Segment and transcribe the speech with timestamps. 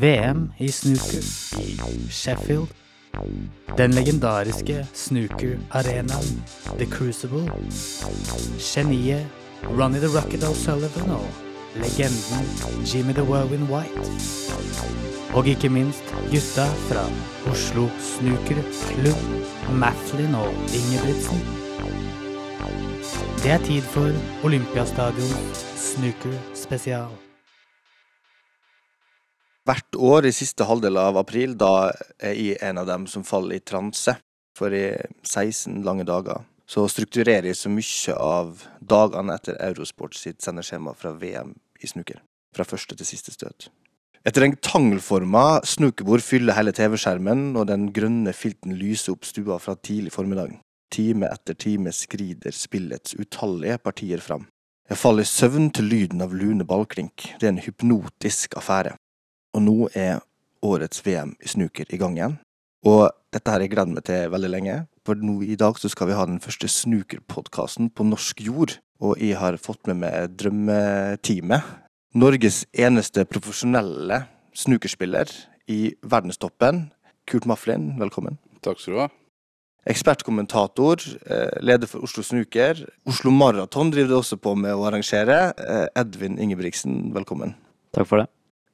[0.00, 1.22] VM i snooker
[2.10, 2.66] Sheffield.
[3.78, 6.42] Den legendariske snooker-arenaen
[6.78, 7.50] The Crucible.
[8.58, 9.26] Geniet
[9.64, 11.28] Ronny the Rocket O'Sullivan og
[11.74, 12.46] legenden
[12.94, 14.00] Jimmy the Whirlwind White.
[15.34, 17.04] Og ikke minst gutta fra
[17.50, 19.22] Oslo Snooker Klubb,
[19.72, 21.38] Mafflin og Ingebrigtsen.
[23.42, 24.10] Det er tid for
[24.44, 27.27] Olympiastadion snooker spesial.
[29.68, 31.90] Hvert år i siste halvdel av april, da
[32.24, 34.14] er jeg en av dem som faller i transe.
[34.56, 34.86] For i
[35.22, 41.12] 16 lange dager så strukturerer jeg så mye av dagene etter Eurosport sitt sendeskjema fra
[41.20, 41.52] VM
[41.84, 42.22] i snooker.
[42.56, 43.68] Fra første til siste støt.
[44.26, 50.12] Et rektangelforma snookerbord fyller hele TV-skjermen, og den grønne filten lyser opp stua fra tidlig
[50.16, 50.56] formiddag.
[50.92, 54.48] Time etter time skrider spillets utallige partier fram.
[54.88, 57.34] Jeg faller i søvn til lyden av lune ballklink.
[57.36, 58.96] Det er en hypnotisk affære.
[59.58, 60.20] Og nå er
[60.62, 62.36] årets VM i snooker i gang igjen.
[62.86, 66.10] Og dette har jeg gledet meg til veldig lenge, for nå i dag så skal
[66.10, 68.76] vi ha den første snookerpodkasten på norsk jord.
[69.02, 71.74] Og jeg har fått med meg drømmeteamet.
[72.18, 74.22] Norges eneste profesjonelle
[74.54, 75.34] snookerspiller
[75.70, 76.86] i verdenstoppen.
[77.28, 78.38] Kurt Mafflin, velkommen.
[78.62, 79.10] Takk skal du ha.
[79.88, 82.86] Ekspertkommentator, eh, leder for Oslo Snooker.
[83.08, 85.54] Oslo Maraton driver du også på med å arrangere.
[85.58, 87.56] Eh, Edvin Ingebrigtsen, velkommen.
[87.92, 88.28] Takk for det.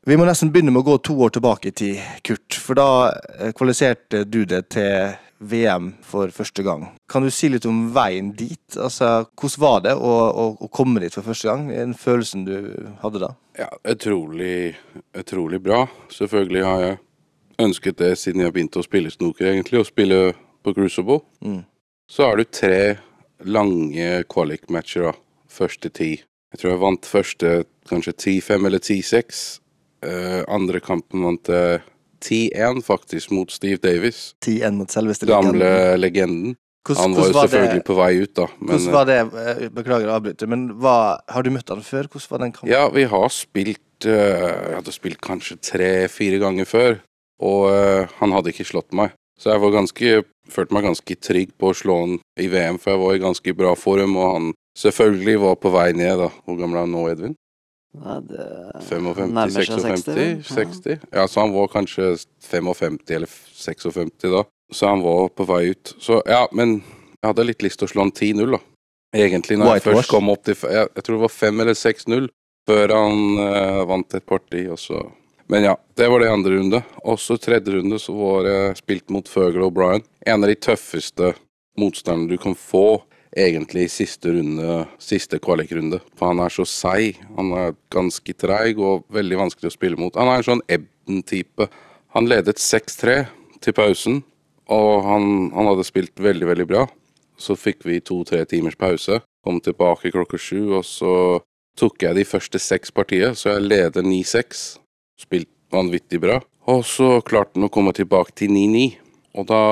[0.07, 2.59] Vi må nesten begynne med å gå to år tilbake i tid, Kurt.
[2.61, 2.89] For da
[3.39, 6.85] eh, kvalifiserte du det til VM for første gang.
[7.09, 8.77] Kan du si litt om veien dit?
[8.77, 11.71] Altså, Hvordan var det å, å, å komme dit for første gang?
[11.73, 12.55] Den følelsen du
[13.01, 13.33] hadde da?
[13.57, 14.75] Ja, utrolig,
[15.17, 15.87] utrolig bra.
[16.13, 17.01] Selvfølgelig har jeg
[17.65, 19.81] ønsket det siden jeg begynte å spille snoker, egentlig.
[19.81, 20.23] Å spille
[20.65, 21.23] på Crucible.
[21.41, 21.63] Mm.
[22.13, 22.99] Så har du tre
[23.41, 25.17] lange kvalik-matcher, da.
[25.49, 26.13] Første ti.
[26.53, 27.59] Jeg tror jeg vant første
[27.89, 29.45] kanskje 10-5 eller 10-6.
[30.05, 31.81] Eh, andre kampen vant jeg
[32.25, 34.35] 10-1, faktisk, mot Steve Davis.
[34.45, 35.59] 10-1 mot selveste legenden.
[35.61, 36.55] Gamle legenden.
[36.85, 37.85] Hvordan, Han var jo selvfølgelig det?
[37.89, 38.47] på vei ut, da.
[38.61, 39.19] Men Hvordan var det?
[39.65, 40.97] eh, Beklager å avbryte, men hva,
[41.33, 42.09] har du møtt han før?
[42.13, 42.73] Hvordan var den kampen?
[42.75, 46.99] Ja, vi har spilt eh, Jeg hadde spilt kanskje tre-fire ganger før,
[47.41, 49.15] og eh, han hadde ikke slått meg.
[49.41, 50.13] Så jeg var ganske,
[50.53, 53.57] følte meg ganske trygg på å slå han i VM, for jeg var i ganske
[53.57, 56.29] bra form, og han selvfølgelig var på vei ned, da.
[56.45, 57.35] Hvor gammel er han nå, Edvin?
[57.95, 58.45] Nei, det
[58.89, 60.55] 55, 56, 60.
[60.55, 60.99] 60?
[61.15, 64.45] Ja, så han var kanskje 55 eller 56 da.
[64.73, 65.95] Så han var på vei ut.
[66.03, 68.61] Så ja, men jeg hadde litt lyst til å slå han 10-0, da.
[69.15, 70.01] Egentlig, når jeg Whitewash.
[70.01, 72.25] først kom opp til Jeg, jeg tror det var 5 eller 6-0
[72.65, 75.05] før han uh, vant et parti, og så
[75.47, 76.79] Men ja, det var det andre runde.
[77.05, 80.01] Også tredje runde så var jeg spilt mot Fergal O'Brien.
[80.25, 81.35] En av de tøffeste
[81.77, 83.03] motstanderne du kan få
[83.37, 86.01] egentlig siste runde, siste kvalikrunde.
[86.19, 87.21] For han er så seig.
[87.39, 90.15] Han er ganske treig og veldig vanskelig å spille mot.
[90.19, 91.69] Han er en sånn Ebden-type.
[92.15, 93.25] Han ledet 6-3
[93.65, 94.23] til pausen,
[94.71, 96.85] og han, han hadde spilt veldig, veldig bra.
[97.41, 101.15] Så fikk vi to-tre timers pause, kom tilbake klokka sju, og så
[101.79, 104.65] tok jeg de første seks partiene, så jeg leder 9-6.
[105.19, 106.39] Spilt vanvittig bra.
[106.71, 108.87] Og så klarte han å komme tilbake til 9-9,
[109.35, 109.63] og da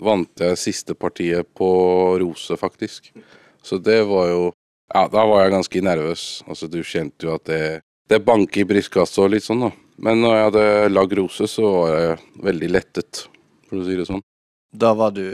[0.00, 1.68] vant jeg siste partiet på
[2.20, 3.12] Rose, faktisk.
[3.62, 4.52] Så det var jo
[4.94, 6.42] Ja, da var jeg ganske nervøs.
[6.46, 9.70] Altså, du kjente jo at det, det banker i brystkassa og litt sånn, da.
[9.98, 13.22] Men når jeg hadde lagd Rose, så var jeg veldig lettet,
[13.66, 14.20] for å si det sånn.
[14.76, 15.24] Da var du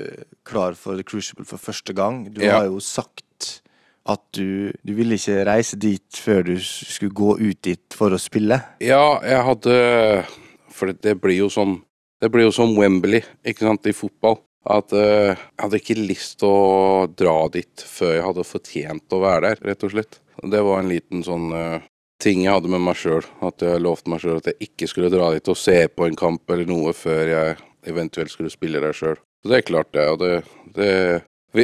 [0.46, 2.28] klar for The Crucible for første gang.
[2.32, 2.58] Du Ja.
[2.60, 3.60] har jo sagt
[4.06, 8.18] at du, du ville ikke reise dit før du skulle gå ut dit for å
[8.22, 8.62] spille.
[8.80, 10.26] Ja, jeg hadde
[10.70, 11.82] For det, blir jo sånn
[12.22, 14.38] Det blir jo som Wembley, ikke sant, i fotball.
[14.68, 19.22] At uh, jeg hadde ikke lyst til å dra dit før jeg hadde fortjent å
[19.22, 20.20] være der, rett og slett.
[20.40, 21.80] Det var en liten sånn uh,
[22.20, 23.24] ting jeg hadde med meg sjøl.
[23.44, 26.18] At jeg lovte meg sjøl at jeg ikke skulle dra dit og se på en
[26.18, 29.16] kamp eller noe før jeg eventuelt skulle spille der sjøl.
[29.40, 30.34] Så det klarte jeg, og det,
[30.76, 30.92] det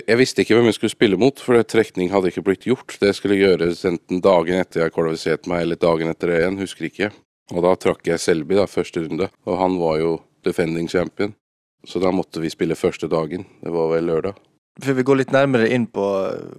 [0.08, 2.96] Jeg visste ikke hvem jeg skulle spille mot, for trekning hadde ikke blitt gjort.
[2.98, 6.88] Det skulle gjøres enten dagen etter jeg kvalifiserte meg, eller dagen etter det igjen, husker
[6.88, 7.10] ikke.
[7.54, 11.37] Og da trakk jeg Selby, da, første runde, og han var jo defending champion.
[11.87, 13.47] Så da måtte vi spille første dagen.
[13.62, 14.38] Det var vel lørdag.
[14.83, 16.05] Før vi går litt nærmere inn på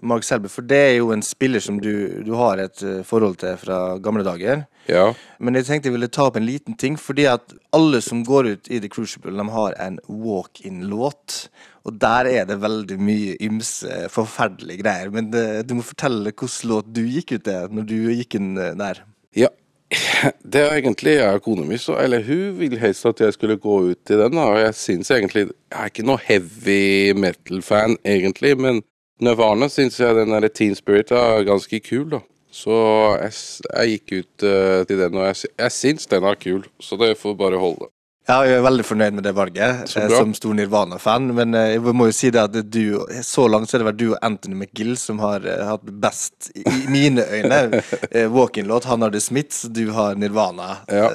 [0.09, 3.37] Mark Selby, for det er jo en spiller som du, du har et eh, forhold
[3.43, 4.63] til fra gamle dager.
[4.89, 8.23] Ja, Men jeg tenkte jeg ville ta opp en liten ting, fordi at alle som
[8.25, 11.37] går ut i The Crucible, de har en walk-in-låt.
[11.85, 15.13] Og der er det veldig mye ymse forferdelige greier.
[15.13, 18.55] Men det, du må fortelle hvilken låt du gikk ut til når du gikk inn
[18.57, 19.03] eh, der.
[19.37, 19.53] Ja,
[20.53, 23.57] det er egentlig jeg og kona mi, så Eller hun vil helst at jeg skulle
[23.57, 24.37] gå ut i den.
[24.37, 28.81] Og jeg syns egentlig Jeg er ikke noe heavy metal-fan, egentlig, men
[29.21, 32.19] Nirvana syns jeg den derre Teen Spirit er ganske kul, da.
[32.53, 32.73] Så
[33.21, 33.33] jeg,
[33.73, 37.17] jeg gikk ut uh, til den, og jeg, jeg syns den er kul, så det
[37.17, 37.89] får bare holde.
[38.27, 41.29] Ja, jeg er veldig fornøyd med det valget, eh, som stor Nirvana-fan.
[41.35, 44.01] Men eh, jeg må jo si det at du, så langt så er det vært
[44.01, 47.79] du og Anthony McGill som har eh, hatt best, i mine øyne,
[48.35, 48.89] walk-in-låt.
[48.91, 50.81] Han har The Smiths, du har Nirvana.
[50.91, 51.07] Ja.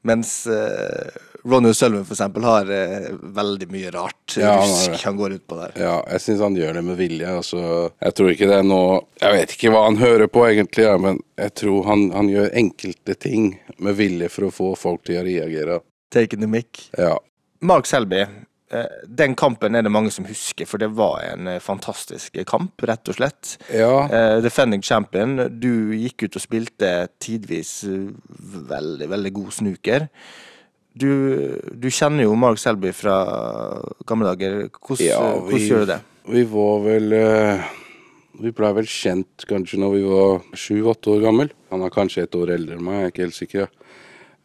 [0.00, 0.46] Mens
[1.44, 2.70] Ronny Sølven for eksempel har
[3.36, 5.74] veldig mye rart Ja, han rusk han går ut på der.
[5.76, 7.34] Ja, jeg syns han gjør det med vilje.
[7.42, 7.60] Altså,
[8.00, 11.20] jeg tror ikke det er noe Jeg vet ikke hva han hører på egentlig, men
[11.36, 15.28] jeg tror han, han gjør enkelte ting med vilje for å få folk til å
[15.28, 15.82] reagere.
[16.10, 16.88] Taking the mic.
[16.98, 17.16] Ja.
[17.62, 18.22] Mark Selby,
[18.72, 22.82] eh, den kampen er det mange som husker, for det var en eh, fantastisk kamp,
[22.88, 23.56] rett og slett.
[23.74, 24.08] ja.
[24.08, 26.92] Eh, defending champion, du gikk ut og spilte
[27.22, 30.08] tidvis veldig, veldig god snuker.
[30.98, 31.06] Du,
[31.78, 33.20] du kjenner jo Mark Selby fra
[34.10, 34.64] gamle dager.
[34.74, 36.00] Hvordan, Ja, hvordan gjør du det?
[36.30, 37.14] Vi var vel
[38.40, 41.50] Vi blei vel kjent kanskje når vi var sju-åtte år gammel.
[41.70, 43.70] Han er kanskje et år eldre enn meg, jeg er ikke helt sikker.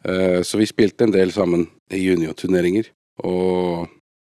[0.04, 2.90] Eh, så vi spilte en del sammen i juniorturneringer.
[3.24, 3.88] Og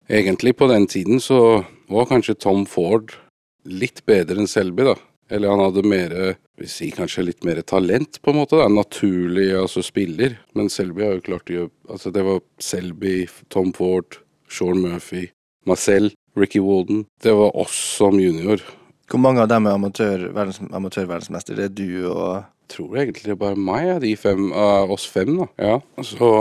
[0.09, 3.15] egentlig på den tiden så var kanskje Tom Ford
[3.63, 4.97] litt bedre enn Selby, da.
[5.31, 8.57] Eller han hadde mer vil si kanskje litt mer talent, på en måte.
[8.59, 10.37] da, Naturlig altså spiller.
[10.53, 13.15] Men Selby har jo klart å gjøre Altså det var Selby,
[13.49, 14.19] Tom Ford,
[14.49, 15.27] Sean Murphy,
[15.65, 17.05] Marcel, Ricky Walden.
[17.21, 18.61] Det var oss som junior.
[19.09, 21.57] Hvor mange av dem er amatør, verdens, amatørverdensmester?
[21.57, 25.35] Det er du og tror egentlig det er bare meg, de fem, av oss fem,
[25.39, 25.47] da.
[25.61, 26.31] Ja, så,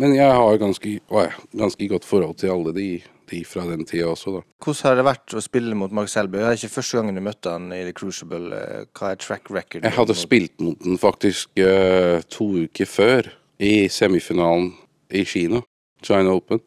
[0.00, 2.88] men jeg har ganske, ja, ganske godt forhold til alle de,
[3.30, 4.44] de fra den tida også, da.
[4.64, 6.40] Hvordan har det vært å spille mot Mark Selby?
[6.40, 8.48] Det er ikke første gangen du møtte han i The Crucible.
[8.56, 9.84] Eh, Hva er track record?
[9.84, 13.30] Jeg hadde spilt mot den faktisk uh, to uker før,
[13.62, 14.72] i semifinalen
[15.14, 15.60] i Kina,
[16.02, 16.60] China Open.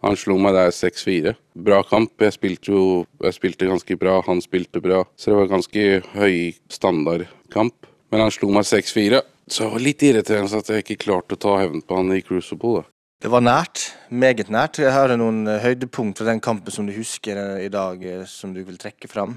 [0.00, 1.34] Han slo meg der 6-4.
[1.60, 2.14] Bra kamp.
[2.24, 2.82] Jeg spilte jo
[3.20, 5.02] jeg spilte ganske bra, han spilte bra.
[5.12, 6.36] Så det var ganske høy
[6.72, 7.89] standardkamp.
[8.10, 9.20] Men han slo meg 6-4.
[9.50, 12.22] Så jeg var litt irriterende at jeg ikke klarte å ta hevn på han i
[12.26, 12.82] Crucible.
[12.82, 12.88] da.
[13.20, 13.90] Det var nært.
[14.08, 14.78] Meget nært.
[14.80, 18.22] Jeg har noen eh, høydepunkt fra den kampen som du husker eh, i dag, eh,
[18.24, 19.36] som du vil trekke fram.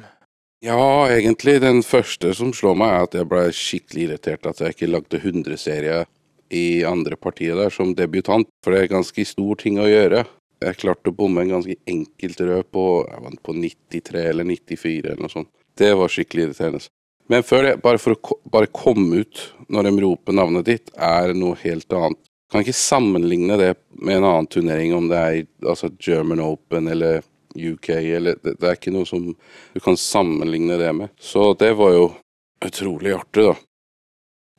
[0.63, 1.57] Ja, egentlig.
[1.59, 5.19] Den første som slår meg, er at jeg ble skikkelig irritert at jeg ikke lagde
[5.19, 6.05] 100-serie
[6.55, 8.47] i andre partiet der som debutant.
[8.63, 10.23] For det er ganske stor ting å gjøre.
[10.63, 12.85] Jeg klarte å bomme en ganske enkelt rød på,
[13.43, 15.51] på 93 eller 94 eller noe sånt.
[15.75, 16.85] Det var skikkelig irriterende.
[17.31, 21.33] Men før det, bare for å bare komme ut når de roper navnet ditt, er
[21.37, 22.19] noe helt annet.
[22.51, 27.23] Kan ikke sammenligne det med en annen turnering, om det er altså German Open eller
[27.55, 31.13] UK, eller det, det er ikke noe som du kan sammenligne det med.
[31.21, 32.09] Så det var jo
[32.63, 33.55] utrolig artig, da.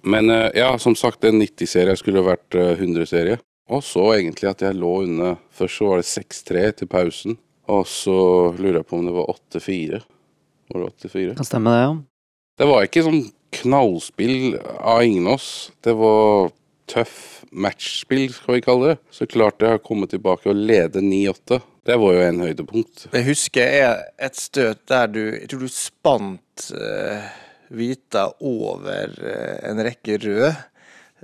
[0.05, 3.38] Men eh, ja, som sagt, en 90-serie skulle vært eh, 100-serie.
[3.72, 7.38] Og så egentlig at jeg lå under Først så var det 6-3 til pausen,
[7.72, 8.17] og så
[8.58, 10.02] lurer jeg på om det var 8-4.
[10.75, 11.37] Var det 8-4?
[11.38, 11.94] Kan stemme det, ja.
[12.55, 13.25] Det var ikke sånn
[13.55, 15.49] knallspill av ingen av oss.
[15.83, 16.53] Det var
[16.91, 18.97] tøff matchspill, skal vi kalle det.
[19.15, 21.59] Så klarte jeg å komme tilbake og lede 9-8.
[21.85, 23.09] Det var jo en høydepunkt.
[23.12, 27.27] Jeg husker jeg et støt der du Jeg tror du spant uh,
[27.75, 30.55] Vita over uh, en rekke røde.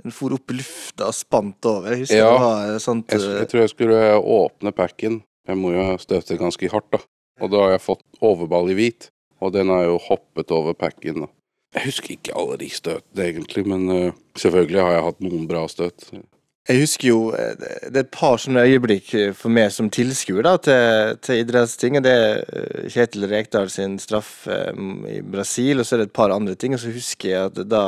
[0.01, 1.95] Den for opp i lufta og spant over.
[1.95, 2.35] Jeg husker Ja.
[2.35, 5.21] det var sånt uh, Jeg, jeg tror jeg skulle åpne packen.
[5.47, 7.01] Jeg må jo støte ganske hardt, da.
[7.41, 9.09] Og da har jeg fått overball i hvit,
[9.41, 11.25] og den har jo hoppet over packen.
[11.71, 15.63] Jeg husker ikke alle de støtene, egentlig, men eh, selvfølgelig har jeg hatt noen bra
[15.71, 16.09] støt.
[16.71, 17.51] Jeg husker jo eh,
[17.91, 21.97] det er et par sånne øyeblikk eh, for meg som tilskuer til, til idrettsting.
[22.03, 26.31] Det er eh, Kjetil Rekdal sin straff i Brasil, og så er det et par
[26.33, 26.75] andre ting.
[26.75, 27.83] Og så husker jeg at da,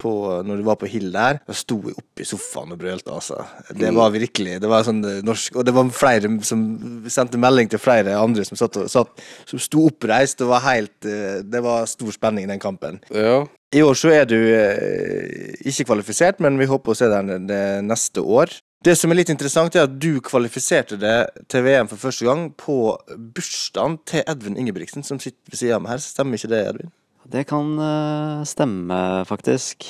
[0.00, 0.12] på,
[0.44, 3.40] når du var på Hill der, da sto jeg oppe i sofaen og brølte, altså.
[3.78, 6.62] Det var virkelig Det var sånn norsk Og det var flere som
[7.10, 10.40] sendte melding til flere andre som satt og satt, som sto oppreist.
[10.42, 13.00] Det var helt Det var stor spenning i den kampen.
[13.14, 17.32] Ja, I år så er du eh, ikke kvalifisert, men vi håper å se deg
[17.48, 18.48] det- neste år.
[18.84, 22.52] Det som er litt interessant, er at du kvalifiserte deg til VM for første gang
[22.56, 22.96] på
[23.34, 25.98] bursdagen til Edvin Ingebrigtsen, som sitter ved siden av meg her.
[26.04, 26.92] Stemmer ikke det, Edvin?
[27.28, 29.84] Det kan eh, stemme, faktisk.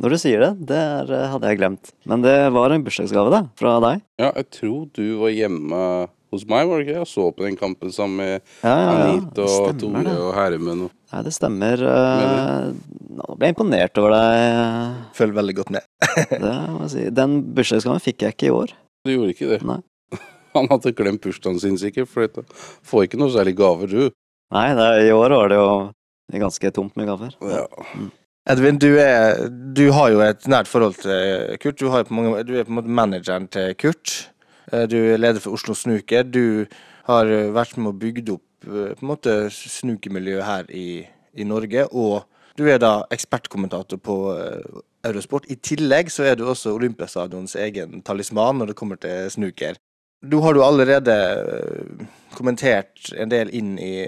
[0.00, 0.66] Når du sier det.
[0.72, 1.92] Det er, eh, hadde jeg glemt.
[2.08, 4.02] Men det var en bursdagsgave, da, Fra deg.
[4.18, 6.98] ja jeg tror du var hjemme hos meg, var det ikke?
[7.02, 8.32] Jeg så på den kampen sammen med
[8.64, 9.06] Ja, ja, ja.
[9.12, 10.16] Anit og Stemmer Tore det.
[10.18, 10.82] og Hermen.
[10.88, 11.82] og- Nei, det stemmer.
[11.84, 12.72] eh,
[13.12, 14.94] Nå ble jeg imponert over deg.
[15.18, 15.82] Følger veldig godt med.
[16.30, 17.02] Det må jeg si.
[17.12, 18.72] Den bursdagsgaven fikk jeg ikke i år.
[19.04, 19.60] Du gjorde ikke det?
[19.68, 19.78] Nei.
[20.56, 22.42] Han hadde glemt bursdagen sin sikkert, for du
[22.88, 24.10] får ikke noe særlig gaver, du.
[24.52, 25.68] Nei, det, i år var det jo
[26.40, 27.36] ganske tomt med gaver.
[27.44, 27.66] Ja.
[28.52, 29.44] Edvin, du, er,
[29.76, 31.76] du har jo et nært forhold til Kurt.
[31.78, 34.14] Du, har jo på mange, du er på en måte manageren til Kurt.
[34.72, 36.22] Eh, Du er leder for Oslo Snooker.
[36.22, 36.66] Du
[37.08, 41.48] har eh, vært med og bygd opp eh, på en måte snookermiljøet her i, i
[41.48, 44.14] Norge, og Du er da ekspertkommentator på
[45.08, 45.46] Eurosport.
[45.48, 49.78] I tillegg så er du også Olympiastadions egen talisman når det kommer til snooker.
[50.20, 51.14] Du har jo allerede
[52.36, 54.04] kommentert en del inn i,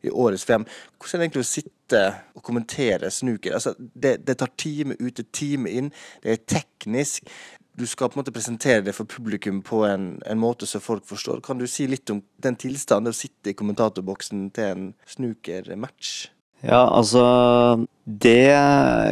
[0.00, 0.64] i årets VM.
[0.96, 2.00] Hvordan er det egentlig å sitte
[2.32, 3.52] og kommentere snooker?
[3.60, 5.92] Altså, det, det tar time ute, time inn.
[6.24, 7.28] Det er teknisk.
[7.74, 11.06] Du skal på en måte presentere det for publikum på en, en måte som folk
[11.08, 11.40] forstår.
[11.42, 16.12] Kan du si litt om den tilstanden å sitte i kommentatorboksen til en snookermatch?
[16.64, 17.24] Ja, altså
[18.04, 18.54] Det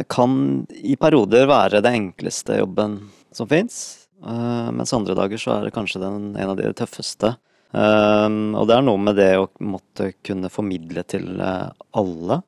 [0.09, 3.01] kan i perioder være det enkleste jobben
[3.35, 4.07] som fins.
[4.23, 7.35] mens andre dager så er det kanskje den, en av de tøffeste.
[7.73, 12.43] Uh, og det er noe med det å måtte kunne formidle til eh, alle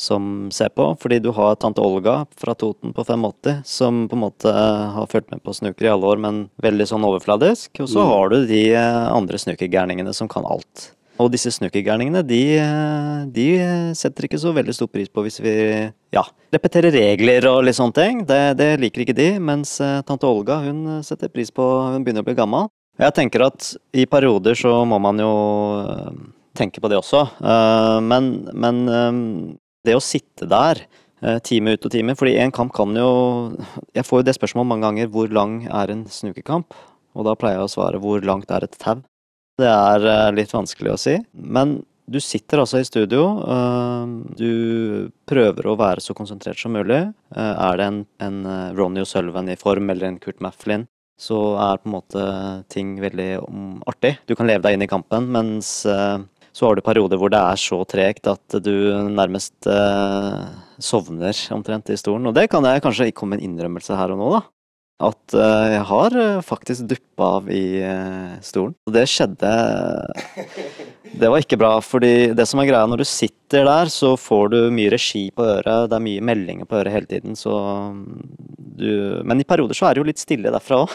[0.00, 0.86] som ser på.
[1.02, 4.52] Fordi du har tante Olga fra Toten på 85 som på en måte
[4.96, 7.82] har fulgt med på snooker i alle år, men veldig sånn overfladisk.
[7.84, 8.08] Og så Mm.
[8.14, 10.90] har du de eh, andre snookergærningene som kan alt.
[11.20, 13.48] Og disse snookergærningene, de, eh, de
[13.94, 15.52] setter ikke så veldig stor pris på hvis vi
[16.16, 18.22] ja, repeterer regler og litt sånne ting.
[18.24, 19.26] Det, det liker ikke de.
[19.38, 21.60] Mens eh, tante Olga, hun eh, setter pris på
[21.92, 22.70] Hun begynner å bli gammel.
[23.00, 25.28] Jeg tenker at i perioder så må man jo
[26.56, 27.22] tenke på det også.
[27.40, 28.80] Eh, men, men
[29.86, 30.82] det å sitte der
[31.22, 33.10] øh, time ut og time Fordi en kamp kan jo
[33.96, 36.76] Jeg får jo det spørsmålet mange ganger hvor lang er en snukekamp?
[37.16, 39.00] Og da pleier jeg å svare hvor langt er et tau?
[39.60, 41.16] Det er øh, litt vanskelig å si.
[41.34, 43.24] Men du sitter altså i studio.
[43.44, 47.02] øh, Du prøver å være så konsentrert som mulig.
[47.34, 48.40] Eh, Er det en, en
[48.78, 50.86] Ronny O'Sullivan i form, eller en Kurt Mafflin,
[51.20, 52.26] så er på en måte
[52.72, 54.16] ting veldig um, artig.
[54.26, 56.16] Du kan leve deg inn i kampen, mens eh,
[56.60, 58.74] så har du perioder hvor det er så tregt at du
[59.08, 60.40] nærmest eh,
[60.76, 62.28] sovner omtrent i stolen.
[62.28, 64.42] Og det kan jeg kanskje komme med en innrømmelse her og nå, da.
[65.00, 68.76] At eh, jeg har eh, faktisk duppa av i eh, stolen.
[68.84, 69.48] Og det skjedde
[71.10, 74.52] Det var ikke bra, fordi det som er greia når du sitter der, så får
[74.52, 75.88] du mye regi på øret.
[75.88, 77.54] Det er mye meldinger på øret hele tiden, så
[78.80, 80.94] du Men i perioder så er det jo litt stille derfra òg.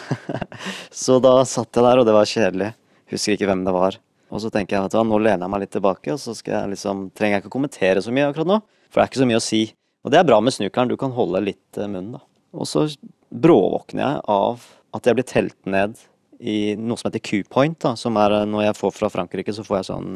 [1.05, 2.71] så da satt jeg der, og det var kjedelig.
[3.11, 3.97] Husker ikke hvem det var.
[4.35, 6.73] Og så tenker jeg at nå lener jeg meg litt tilbake, og så skal jeg
[6.75, 8.57] liksom, trenger jeg ikke å kommentere så mye akkurat nå.
[8.89, 9.61] For det er ikke så mye å si.
[10.05, 12.25] Og det er bra med snukeren, du kan holde litt eh, munnen, da.
[12.55, 12.85] Og så
[13.31, 15.97] bråvåkner jeg av at jeg blir telt ned
[16.39, 19.65] i noe som heter Q-point, da, som er eh, når jeg får fra Frankrike, så
[19.65, 20.11] får jeg sånn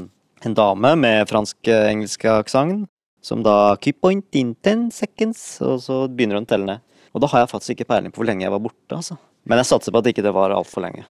[0.47, 2.85] en dame med fransk-engelsk aksent,
[3.23, 6.85] som da Q-point in ten seconds, og så begynner hun å telle ned.
[7.15, 9.17] Og da har jeg faktisk ikke peiling på hvor lenge jeg var borte, altså.
[9.49, 11.07] Men jeg satser på at ikke det var altfor lenge.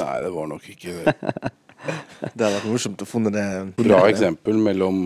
[0.00, 1.14] Nei, det var nok ikke det.
[2.34, 3.44] Det hadde vært morsomt å funne det.
[3.80, 5.00] Bra eksempel mellom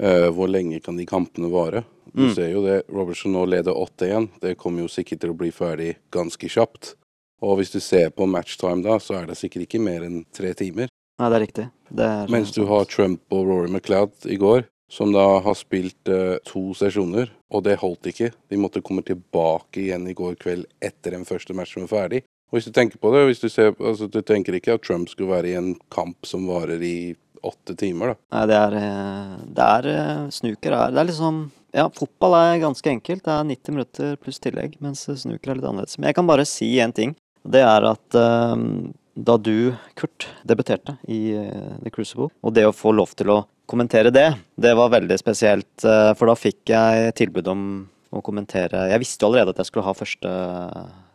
[0.00, 1.84] uh, hvor lenge kan de kampene vare.
[2.12, 2.34] Du Mm.
[2.34, 4.26] ser jo det, Robertson nå leder 8-1.
[4.42, 6.94] Det kommer jo sikkert til å bli ferdig ganske kjapt.
[7.42, 10.52] Og hvis du ser på matchtime da, så er det sikkert ikke mer enn tre
[10.54, 10.88] timer.
[11.18, 11.64] Nei, det er riktig.
[11.88, 16.08] Det er, Mens du har Trump og Rory McLeod i går, som da har spilt
[16.12, 18.28] uh, to sesjoner, og det holdt ikke.
[18.52, 22.22] De måtte komme tilbake igjen i går kveld etter den første matchen var ferdig.
[22.52, 25.32] Og hvis du tenker på det, du, ser, altså, du tenker ikke at Trump skulle
[25.32, 28.18] være i en kamp som varer i åtte timer, da.
[28.36, 31.42] Nei, det er, eh, det er eh, Snooker er Det er liksom
[31.72, 33.24] Ja, fotball er ganske enkelt.
[33.24, 35.96] Det er 90 minutter pluss tillegg, mens snooker er litt annerledes.
[35.96, 37.14] Men jeg kan bare si én ting.
[37.48, 38.66] Det er at eh,
[39.14, 43.42] da du, Kurt, debuterte i uh, The Crucible, og det å få lov til å
[43.68, 45.72] kommentere det, det var veldig spesielt.
[45.84, 47.66] Uh, for da fikk jeg tilbud om
[48.12, 50.32] å kommentere Jeg visste jo allerede at jeg skulle ha første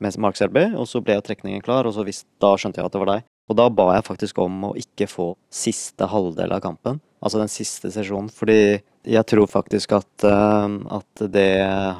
[0.03, 2.89] med Mark Selby, og så ble jo trekningen klar, og så visst, da skjønte jeg
[2.89, 3.27] at det var deg.
[3.47, 7.51] Og da ba jeg faktisk om å ikke få siste halvdel av kampen, altså den
[7.51, 11.49] siste sesjonen, fordi jeg tror faktisk at, eh, at det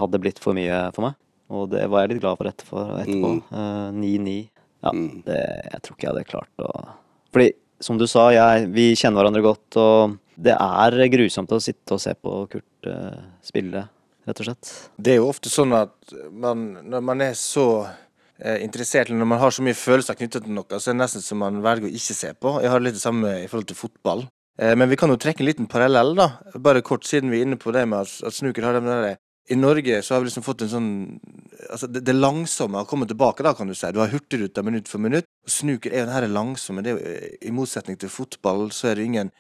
[0.02, 1.16] hadde blitt for mye for meg.
[1.48, 2.82] Og det var jeg litt glad for etterpå.
[3.00, 3.30] etterpå.
[3.38, 3.42] Mm.
[3.56, 4.38] Eh, 9-9.
[4.84, 5.24] Ja, Mm.
[5.26, 5.38] det,
[5.72, 6.70] jeg tror ikke jeg hadde klart å
[7.34, 7.48] Fordi,
[7.82, 12.00] som du sa, jeg, vi kjenner hverandre godt, og det er grusomt å sitte og
[12.02, 13.88] se på Kurt uh, spille,
[14.28, 14.72] rett og slett.
[14.98, 19.32] Det er jo ofte sånn at man, når man er så eh, interessert, eller når
[19.34, 21.90] man har så mye følelser knyttet til noe, så er det nesten som man velger
[21.90, 22.58] å ikke se på.
[22.64, 24.28] Jeg har litt det samme i forhold til fotball.
[24.62, 26.32] Eh, men vi kan jo trekke en liten parallell, da.
[26.58, 29.16] Bare kort siden vi er inne på det med at, at snooker har den det.
[29.50, 30.92] I Norge så har vi liksom fått en sånn
[31.72, 33.90] Altså, det, det langsomme har kommet tilbake, da, kan du si.
[33.92, 35.26] Du har Hurtigruta minutt for minutt.
[35.44, 36.84] Og snooker er jo den her langsomme.
[36.86, 39.32] Det er jo, eh, I motsetning til fotball så er det ingen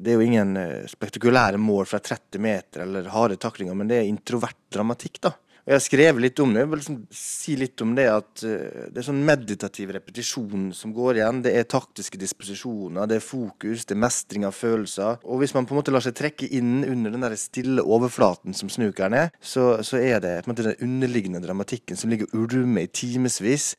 [0.00, 4.00] det er jo ingen eh, spektakulære mål fra 30 meter eller harde taklinger, men det
[4.00, 5.36] er introvert dramatikk, da.
[5.60, 6.62] Og jeg har skrevet litt om det.
[6.62, 10.94] Jeg vil liksom si litt om det at eh, det er sånn meditativ repetisjon som
[10.96, 11.42] går igjen.
[11.44, 15.20] Det er taktiske disposisjoner, det er fokus, det er mestring av følelser.
[15.22, 18.56] Og hvis man på en måte lar seg trekke inn under den der stille overflaten
[18.56, 22.32] som snukeren er, så, så er det på en måte den underliggende dramatikken som ligger
[22.32, 23.74] og ulmer i timevis.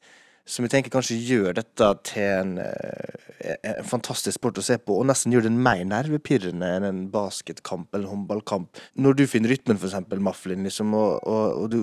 [0.45, 4.97] Som jeg tenker kanskje gjør dette til en, eh, en fantastisk sport å se på,
[4.97, 8.81] og nesten gjør den mer nervepirrende enn en basketkamp eller håndballkamp.
[8.97, 11.79] Når du finner rytmen, for eksempel, Mufflin, liksom, og, og, og du,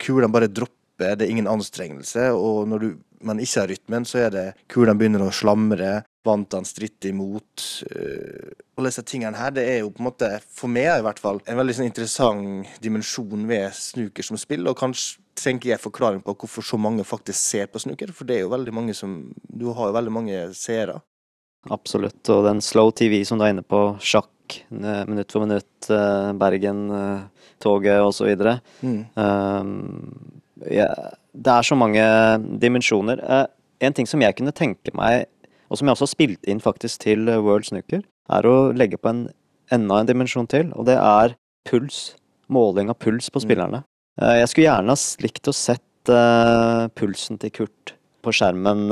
[0.00, 2.90] kulene bare dropper, det er ingen anstrengelse, og når du,
[3.26, 7.64] man ikke har rytmen, så er det kulene begynner å slamre, vantene stritter imot.
[7.90, 11.20] øh, Alle disse tingene her, det er jo på en måte, for meg i hvert
[11.22, 16.24] fall, en veldig sånn interessant dimensjon ved snooker som spill, og kanskje trenger jeg forklaring
[16.24, 19.22] på hvorfor så mange faktisk ser på snooker, for det er jo veldig mange som
[19.44, 21.00] Du har jo veldig mange seere.
[21.68, 22.22] Absolutt.
[22.32, 26.32] Og den slow TV som du er inne på, sjakk, eh, minutt for minutt, eh,
[26.40, 28.30] Bergen-toget osv.
[28.80, 29.02] Mm.
[29.14, 30.88] Um, ja,
[31.34, 32.02] det er så mange
[32.62, 33.20] dimensjoner.
[33.22, 33.46] Eh,
[33.86, 35.26] en ting som jeg kunne tenke meg,
[35.70, 39.10] og som jeg også har spilt inn faktisk til World Snooker, er å legge på
[39.12, 39.22] en,
[39.72, 41.36] enda en dimensjon til, og det er
[41.68, 42.16] puls.
[42.50, 43.46] Måling av puls på Mm.
[43.46, 43.84] spillerne.
[44.20, 48.88] Eh, jeg skulle gjerne ha likt å sett eh, pulsen til Kurt på skjermen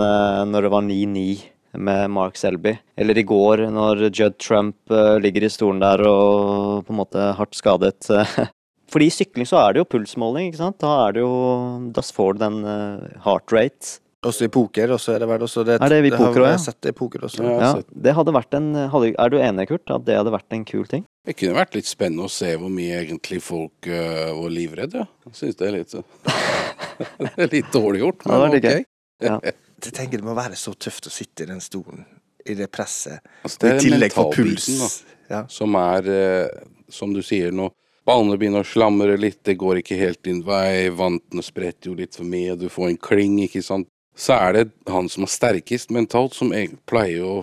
[0.49, 1.43] når det var 9-9
[1.77, 2.79] med Mark Selby.
[2.97, 7.53] Eller i går når Judd Trump ligger i stolen der og på en måte hardt
[7.59, 8.09] skadet.
[8.89, 10.79] Fordi i sykling så er det jo pulsmåling, ikke sant?
[10.81, 11.33] Da er det jo
[11.95, 13.99] Da får du den eh, heart rate.
[14.27, 16.79] Også i poker, også er det vel også det Er det i poker også, ja?
[16.83, 17.45] Det i poker også.
[17.45, 17.59] Ja.
[17.63, 20.65] Ja, det hadde vært en hadde, Er du enig, Kurt, at det hadde vært en
[20.67, 21.05] kul ting?
[21.29, 25.05] Det kunne vært litt spennende å se hvor mye egentlig folk uh, var livredde.
[25.29, 25.95] Jeg syns det er litt
[27.23, 28.69] Det er litt dårlig gjort, Ja, det ok.
[29.23, 29.49] men ok.
[29.87, 32.03] Jeg tenker det må være så tøft å sitte i den stolen,
[32.43, 33.23] i det presset.
[33.47, 34.67] Altså, det I tillegg for puls.
[34.67, 34.89] da.
[35.29, 35.41] Ja.
[35.53, 37.69] som er, uh, som du sier nå,
[38.09, 42.17] ballene begynner å slamre litt, det går ikke helt din vei, vantene spretter jo litt
[42.17, 43.89] for mye, du får en kling, ikke sant.
[44.19, 46.51] Så er det han som er sterkest mentalt, som
[46.89, 47.37] pleier å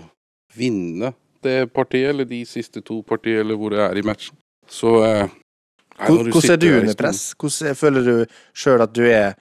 [0.57, 1.13] vinne
[1.45, 4.35] det partiet, eller de siste to partiene, eller hvor det er i matchen.
[4.67, 5.29] Så eh,
[6.01, 7.21] Hvordan er du under press?
[7.39, 8.15] Hvordan er- føler du
[8.57, 9.35] sjøl at du er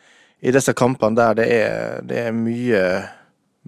[0.44, 2.82] i disse kampene der det er, det er mye,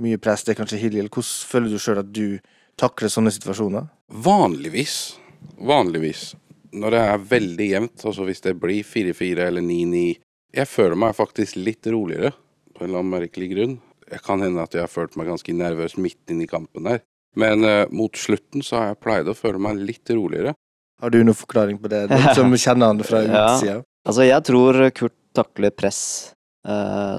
[0.04, 2.38] mye press, det er kanskje Hilil, hvordan føler du sjøl at du
[2.78, 3.88] takler sånne situasjoner?
[4.12, 5.16] Vanligvis,
[5.58, 6.34] vanligvis,
[6.76, 10.04] når det er veldig jevnt, altså hvis det blir 4-4 eller 9-9,
[10.56, 12.30] jeg føler meg faktisk litt roligere,
[12.76, 13.74] på en eller annen merkelig grunn.
[14.06, 17.00] Det kan hende at jeg har følt meg ganske nervøs midt inn i kampen der.
[17.36, 20.54] Men uh, mot slutten så har jeg pleid å føle meg litt roligere.
[21.02, 23.42] Har du noen forklaring på det, du som kjenner han fra Ja.
[23.56, 23.80] utsida?
[24.06, 25.98] Altså, jeg tror Kurt takler press,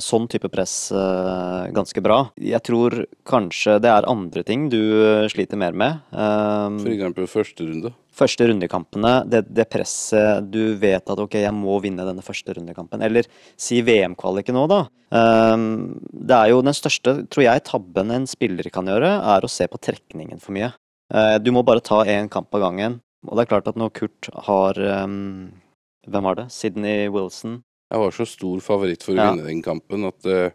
[0.04, 2.18] sånn type press, eh, ganske bra.
[2.36, 6.02] Jeg tror kanskje det er andre ting du eh, sliter mer med.
[6.12, 7.94] Um, For eksempel første runde.
[8.18, 13.04] første rundekampene, det, det presset Du vet at ok, jeg må vinne denne første rundekampen.
[13.06, 14.82] Eller si VM-kvaliken nå, da.
[15.08, 19.68] Det er jo den største, tror jeg, tabben en spiller kan gjøre, er å se
[19.72, 20.74] på trekningen for mye.
[21.14, 23.00] Eh, du må bare ta én kamp av gangen.
[23.28, 26.46] Og det er klart at når Kurt har Hvem var det?
[26.54, 27.62] Sydney Wilson.
[27.92, 29.30] Jeg var så stor favoritt for å Ja.
[29.32, 30.50] vinne den kampen at uh,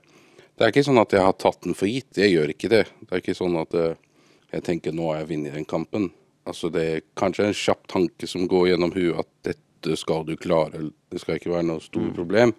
[0.59, 2.13] det er ikke sånn at jeg har tatt den for gitt.
[2.21, 2.83] Jeg gjør ikke det.
[3.01, 3.95] Det er ikke sånn at uh,
[4.53, 6.11] jeg tenker nå har jeg vunnet den kampen.
[6.47, 10.37] Altså det er kanskje en kjapp tanke som går gjennom huet at dette skal du
[10.37, 10.91] klare.
[11.11, 12.53] Det skal ikke være noe stort problem.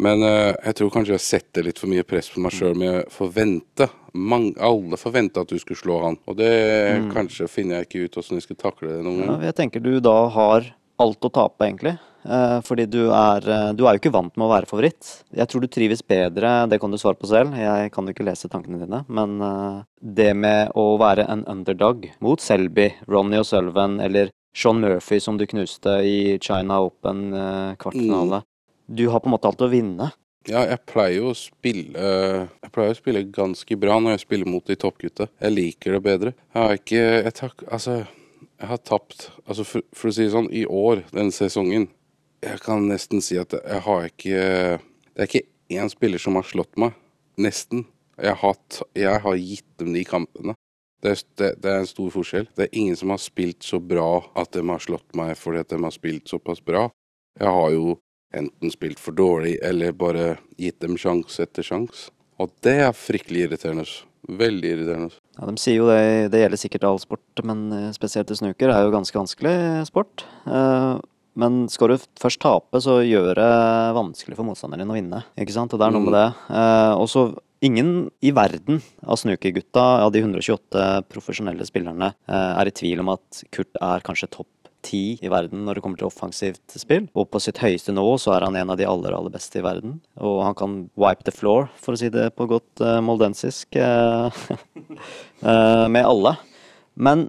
[0.00, 2.90] Men uh, jeg tror kanskje jeg setter litt for mye press på meg sjøl med
[2.98, 3.86] å forvente.
[4.16, 6.16] Mange, alle forventa at du skulle slå han.
[6.28, 6.50] Og det
[7.12, 9.46] kanskje finner jeg ikke ut åssen jeg skal takle det noen Ja, gang.
[9.50, 10.68] jeg tenker du da har
[11.00, 11.98] alt å tape, egentlig.
[12.26, 15.10] Eh, fordi du er, eh, du er jo ikke vant med å være favoritt.
[15.34, 18.26] Jeg tror du trives bedre, det kan du svare på selv, jeg kan jo ikke
[18.26, 23.46] lese tankene dine, men eh, det med å være en underdog mot Selby, Ronny og
[23.46, 27.28] Sølven eller Sean Murphy som du knuste i China Open
[27.76, 28.46] kvartfinale mm.
[28.86, 30.06] Du har på en måte alt å vinne.
[30.46, 34.48] Ja, jeg pleier jo å spille Jeg pleier å spille ganske bra når jeg spiller
[34.48, 35.26] mot de toppgutta.
[35.42, 36.32] Jeg liker det bedre.
[36.54, 37.96] Jeg har ikke jeg tak, Altså,
[38.46, 41.90] jeg har tapt Altså, for, for å si det sånn, i år, denne sesongen
[42.44, 44.40] Jeg kan nesten si at jeg har ikke
[44.78, 45.46] Det er ikke
[45.76, 46.94] én spiller som har slått meg.
[47.40, 47.86] Nesten.
[48.16, 48.56] Jeg har,
[48.96, 50.54] jeg har gitt dem de kampene.
[51.02, 52.46] Det er, det, det er en stor forskjell.
[52.56, 55.72] Det er ingen som har spilt så bra at de har slått meg fordi at
[55.72, 56.86] de har spilt såpass bra.
[57.40, 57.96] Jeg har jo
[58.36, 62.10] enten spilt for dårlig eller bare gitt dem sjanse etter sjanse.
[62.40, 63.86] Og det er fryktelig irriterende.
[64.26, 65.14] Veldig irriterende.
[65.36, 68.72] Ja, De sier jo det, det gjelder sikkert all sport, men eh, spesielt i snooker
[68.72, 70.24] er jo ganske vanskelig sport.
[70.50, 70.96] Eh,
[71.36, 73.50] Men skal du først tape, så gjør det
[73.96, 75.22] vanskelig for motstanderen din å vinne.
[75.36, 75.74] Ikke sant?
[75.74, 76.28] Og det er noe med det.
[76.48, 77.26] Eh, Og så
[77.64, 83.12] ingen i verden av snookergutta, av de 128 profesjonelle spillerne, eh, er i tvil om
[83.16, 84.48] at Kurt er kanskje topp
[84.86, 87.08] ti i verden når det kommer til offensivt spill.
[87.18, 89.64] Og på sitt høyeste nå så er han en av de aller, aller beste i
[89.64, 90.00] verden.
[90.22, 94.30] Og han kan wipe the floor, for å si det på godt uh, moldensisk, uh,
[95.94, 96.36] med alle.
[96.96, 97.28] Men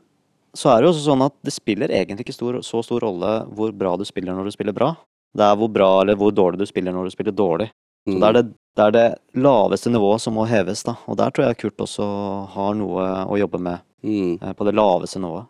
[0.58, 3.34] så er det jo også sånn at det spiller egentlig ikke stor, så stor rolle
[3.54, 4.96] hvor bra du spiller når du spiller bra.
[5.38, 7.70] Det er hvor bra eller hvor dårlig du spiller når du spiller dårlig.
[8.08, 8.20] Så Mm.
[8.22, 8.44] det er det,
[8.78, 9.08] det er det
[9.44, 10.94] laveste nivået som må heves, da.
[11.12, 12.06] Og der tror jeg Kurt også
[12.54, 14.38] har noe å jobbe med, Mm.
[14.42, 15.46] eh, på det laveste nivået.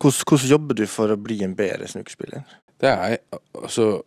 [0.00, 2.44] Hvordan, hvordan jobber du for å bli en bedre snookerspiller?
[2.80, 3.18] Det er
[3.54, 4.02] altså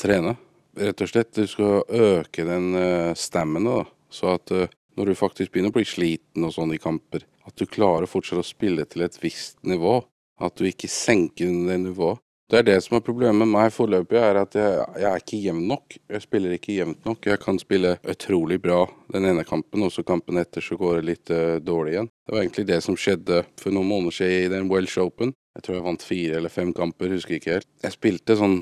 [0.00, 0.36] trene,
[0.76, 1.32] rett og slett.
[1.36, 3.84] Du skal øke den uh, stammen, da.
[4.10, 4.66] Så at uh,
[4.98, 8.42] når du faktisk begynner å bli sliten og sånn i kamper, at du klarer fortsatt
[8.42, 10.00] å spille til et visst nivå.
[10.42, 12.22] At du ikke senker under det nivået.
[12.52, 15.38] Det er det som er problemet med meg foreløpig, er at jeg, jeg er ikke
[15.40, 15.94] jevn nok.
[16.12, 17.28] Jeg spiller ikke jevnt nok.
[17.30, 18.82] Jeg kan spille utrolig bra
[19.14, 22.10] den ene kampen, og så kampen etter så går det litt uh, dårlig igjen.
[22.12, 25.32] Det var egentlig det som skjedde for noen måneder siden i den Welsh Open.
[25.56, 27.70] Jeg tror jeg vant fire eller fem kamper, husker ikke helt.
[27.86, 28.58] Jeg spilte sånn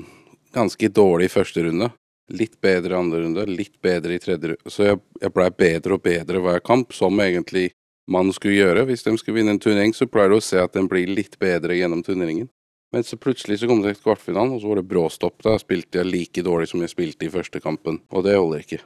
[0.55, 1.91] ganske dårlig i første runde.
[2.31, 4.71] Litt bedre i andre runde, litt bedre i tredje runde.
[4.71, 7.73] Så jeg, jeg blei bedre og bedre hver kamp, som egentlig
[8.11, 8.85] man skulle gjøre.
[8.89, 11.39] Hvis de skulle vinne en turnering, så pleier du å se at den blir litt
[11.41, 12.49] bedre gjennom turneringen.
[12.91, 15.37] Men så plutselig så kom det til kvartfinalen, og så var det bråstopp.
[15.45, 18.81] Da spilte jeg like dårlig som jeg spilte i første kampen, og det holder ikke.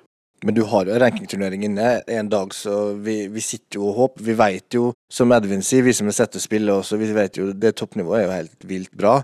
[0.45, 4.25] Men du har jo rankingturnering inne en dag, så vi, vi sitter jo og håper.
[4.27, 7.39] Vi vet jo, som Edvin sier, vi som har sett det spille også, vi vet
[7.39, 9.15] jo det toppnivået er jo helt vilt bra.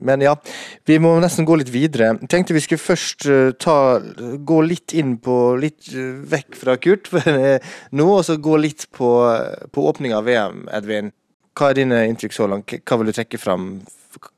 [0.00, 0.34] Men ja,
[0.86, 2.12] vi må nesten gå litt videre.
[2.30, 3.98] Tenkte vi skulle først eh, ta,
[4.46, 7.58] gå litt inn på Litt eh, vekk fra Kurt eh,
[7.90, 9.10] nå, og så gå litt på,
[9.74, 11.12] på åpninga av VM, Edvin.
[11.58, 12.76] Hva er dine inntrykk så langt?
[12.86, 13.70] Hva vil du trekke fram?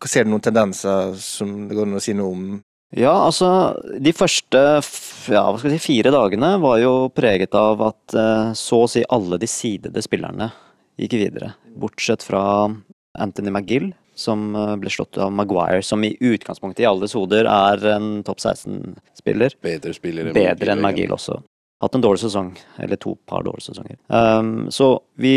[0.08, 2.50] Ser du noen tendenser som det går an å si noe om?
[2.96, 3.48] Ja, altså,
[4.02, 4.60] de første
[5.30, 8.16] ja, si, fire dagene var jo preget av at
[8.58, 10.48] så å si alle de sidede spillerne
[10.98, 11.52] gikk videre.
[11.78, 12.42] Bortsett fra
[13.20, 17.86] Anthony McGill, som eh, ble slått av Maguire, som i utgangspunktet i alles hoder er
[17.96, 19.56] en topp 16-spiller.
[19.64, 21.40] Bedre spiller Bedre enn Magil også.
[21.80, 22.50] Hatt en dårlig sesong,
[22.84, 23.96] eller to par dårlige sesonger.
[24.12, 25.32] Um, så vi,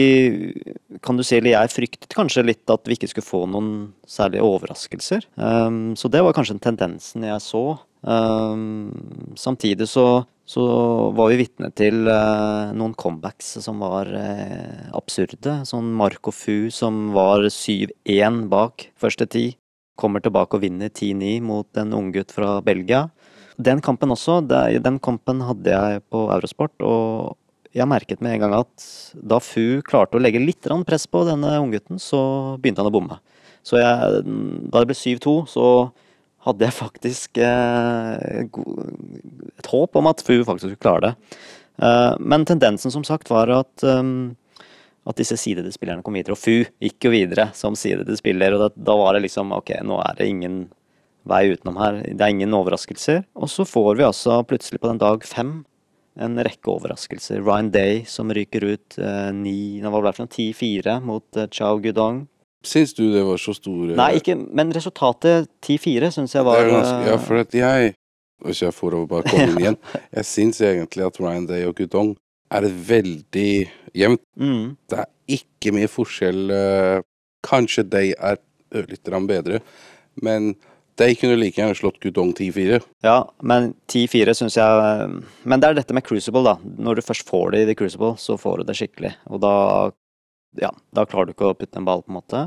[1.00, 3.70] kan du si, eller jeg fryktet kanskje litt at vi ikke skulle få noen
[4.04, 5.24] særlige overraskelser.
[5.40, 7.64] Um, så det var kanskje den tendensen jeg så.
[8.04, 8.92] Um,
[9.40, 10.64] samtidig så, så
[11.18, 15.62] var vi vitne til eh, noen comebacks som var eh, absurde.
[15.66, 19.46] Sånn Marco Fu som var 7-1 bak første ti.
[20.00, 23.08] Kommer tilbake og vinner 10-9 mot en unggutt fra Belgia.
[23.58, 27.38] Den kampen også, det- den kampen hadde jeg på Eurosport, og
[27.74, 31.58] jeg merket med en gang at da Fu klarte å legge litt press på denne
[31.62, 33.20] unggutten, så begynte han å bomme.
[33.64, 34.24] Så jeg,
[34.70, 35.92] da det ble 7-2, så
[36.44, 41.42] hadde jeg faktisk eh, et håp om at Fu faktisk skulle klare det.
[41.84, 44.34] Eh, men tendensen som sagt var at um,
[45.04, 48.64] at disse sidede spillerne kom videre, og Fu gikk jo videre som sidede spiller, og
[48.64, 50.64] da, da var det liksom ok, nå er det ingen
[51.28, 53.24] vei utenom her, det er ingen overraskelser.
[53.40, 55.62] Og så får vi altså plutselig på den dag fem
[56.20, 57.42] en rekke overraskelser.
[57.42, 61.80] Ryan Day som ryker ut eh, ni, det var i hvert 10-4 mot eh, Chao
[61.84, 62.26] Gudong.
[62.64, 67.00] Syns du det var så store Nei, ikke, men resultatet 10-4 syns jeg var ganske,
[67.10, 67.94] Ja, eh, for at jeg
[68.44, 69.80] Hvis jeg får å bare komme inn igjen
[70.18, 72.14] Jeg syns egentlig at Ryan Day og Gudong
[72.54, 73.50] er veldig
[73.98, 76.44] jevnt mm, Det er ikke mye forskjell.
[76.54, 77.00] eh,
[77.44, 78.40] Kanskje Day er
[78.74, 79.60] ørlite bedre,
[80.22, 80.54] men
[80.98, 82.80] Day kunne like gjerne slått Gudong 10-4.
[83.06, 86.56] Ja, men 10-4 syns jeg Men det er dette med Crucible, da.
[86.62, 89.14] Når du først får det i The Crucible, så får du det skikkelig.
[89.34, 89.54] Og da
[90.62, 92.44] Ja, da klarer du ikke å putte en ball, på en måte.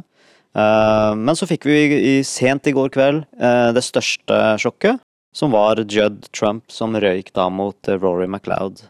[0.56, 5.02] Eh, men så fikk vi i, sent i går kveld eh, det største sjokket,
[5.36, 8.86] som var Judd Trump som røyk da mot eh, Rory MacLeod.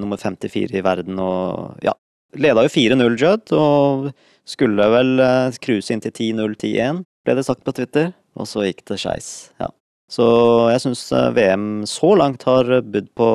[0.00, 1.92] nummer 54 i verden og ja.
[2.40, 4.06] Leda jo 4-0 Judd, og
[4.48, 5.20] skulle vel
[5.60, 8.14] cruise inn til 10-0-10-1, ble det sagt på Twitter.
[8.38, 9.50] Og så gikk det skeis.
[9.60, 9.66] Ja.
[10.08, 10.24] Så
[10.70, 11.02] jeg syns
[11.34, 13.28] VM så langt har budd på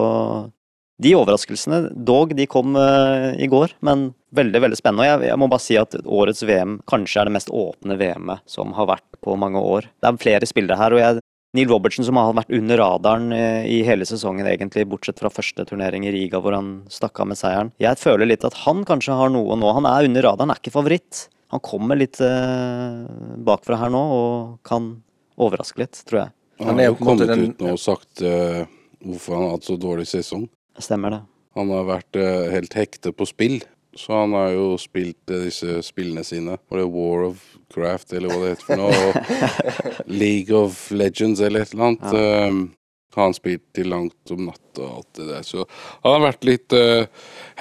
[1.01, 1.81] de overraskelsene.
[2.07, 5.05] Dog, de kom eh, i går, men veldig veldig spennende.
[5.05, 8.43] Og jeg, jeg må bare si at årets VM kanskje er det mest åpne VM-et
[8.49, 9.89] som har vært på mange år.
[9.99, 11.23] Det er flere spillere her, og jeg,
[11.55, 15.67] Neil Robertson som har vært under radaren eh, i hele sesongen, egentlig, bortsett fra første
[15.67, 17.71] turnering i Riga hvor han stakk av med seieren.
[17.83, 19.71] Jeg føler litt at han kanskje har noe nå.
[19.77, 21.27] Han er under radaren, er ikke favoritt.
[21.53, 23.03] Han kommer litt eh,
[23.45, 24.95] bakfra her nå og kan
[25.39, 26.35] overraske litt, tror jeg.
[26.63, 28.63] Han, er har jo kommet ut nå og sagt uh,
[29.03, 30.45] hvorfor han har hatt så dårlig sesong.
[30.79, 31.21] Stemmer det.
[31.55, 33.61] Han har vært eh, helt hekte på spill.
[33.95, 36.57] Så han har jo spilt eh, disse spillene sine.
[36.69, 38.97] Var det War of Craft, eller hva det heter for noe?
[39.07, 42.11] Og League of Legends, eller et eller annet.
[42.11, 42.49] Ja.
[43.15, 45.45] har han spilt til langt om natta og alt det der.
[45.47, 45.63] Så
[46.03, 47.05] han har vært litt uh,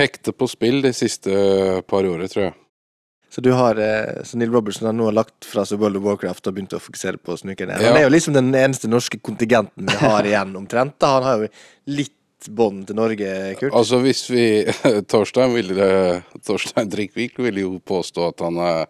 [0.00, 1.30] hekte på spill de siste
[1.86, 2.56] par årene, tror jeg.
[3.30, 6.50] Så du har, eh, så Neil Robertson har nå lagt fra seg World of Warcraft
[6.50, 7.78] og begynt å fokusere på snookerne.
[7.78, 7.94] Han Ja.
[8.00, 10.94] er jo liksom den eneste norske kontingenten vi har igjen, omtrent.
[11.06, 11.48] Han har jo
[11.86, 12.12] litt
[12.52, 13.28] bånd til Norge,
[13.60, 13.74] Kurt.
[13.76, 14.46] Altså hvis vi
[15.10, 15.88] Torstein ville
[16.46, 18.82] Torstein Drikkvik ville jo påstå at han er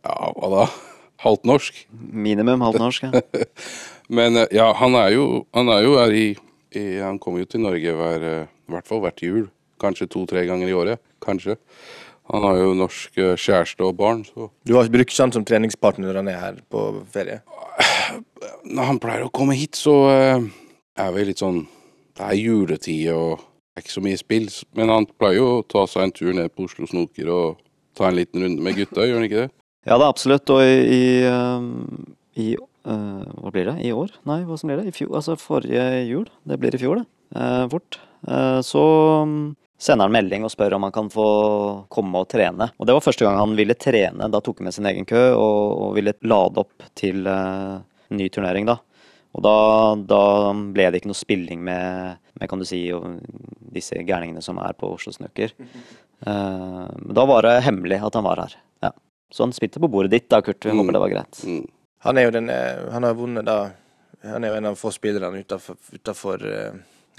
[0.00, 0.68] Ja, hva da?
[1.20, 1.80] Halvt norsk.
[1.92, 3.20] Minimum halvt norsk, ja.
[4.16, 6.28] Men eh, ja, han er jo, han er jo her i
[6.70, 9.48] I, han kommer jo til Norge hver, eh, i hvert fall hvert jul.
[9.82, 11.02] Kanskje to-tre ganger i året.
[11.20, 11.56] Kanskje.
[12.30, 15.44] Han har jo norsk eh, kjæreste og barn, så Du har ikke brukt han som
[15.44, 17.42] treningspartner når han er her på ferie?
[18.76, 21.64] Når han pleier å komme hit, så er vi litt sånn
[22.20, 25.60] Det er juletid og det er ikke så mye spill, men han pleier jo å
[25.64, 27.62] ta seg en tur ned på Oslo Snoker og
[27.96, 29.52] ta en liten runde med gutta, gjør han ikke det?
[29.88, 30.52] Ja, det er absolutt.
[30.52, 33.78] Og i, i, um, i uh, Hva blir det?
[33.88, 34.12] I år?
[34.28, 34.90] Nei, hva som blir det?
[34.90, 36.26] I fjor, altså forrige jul.
[36.44, 37.08] Det blir i fjor, det.
[37.32, 38.00] Uh, fort.
[38.28, 38.84] Uh, så
[39.24, 39.38] um,
[39.80, 41.30] sender han melding og spør om han kan få
[41.88, 42.68] komme og trene.
[42.76, 44.28] Og det var første gang han ville trene.
[44.28, 47.80] Da tok han med sin egen kø og, og ville lade opp til uh,
[48.12, 48.76] ny turnering, da.
[49.34, 49.54] Og da,
[50.10, 50.20] da
[50.74, 53.20] ble det ikke noe spilling med, med kan du si, og
[53.70, 55.52] disse gærningene som er på Oslo Snøker.
[56.26, 58.56] Eh, men da var det hemmelig at han var her.
[58.82, 58.90] Ja.
[59.30, 60.64] Så han spilte på bordet ditt da, Kurt.
[60.66, 60.82] Vi Mm.
[60.82, 61.42] håper det var greit.
[61.46, 61.68] Mm.
[62.06, 63.70] Han er jo den eh, Han har vunnet da
[64.24, 65.40] Han er jo en av få spillerne
[65.94, 66.42] utenfor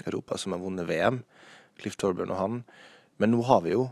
[0.06, 1.22] Europa som har vunnet VM.
[1.80, 2.64] Cliff Torbjørn og han.
[3.18, 3.88] Men nå har vi jo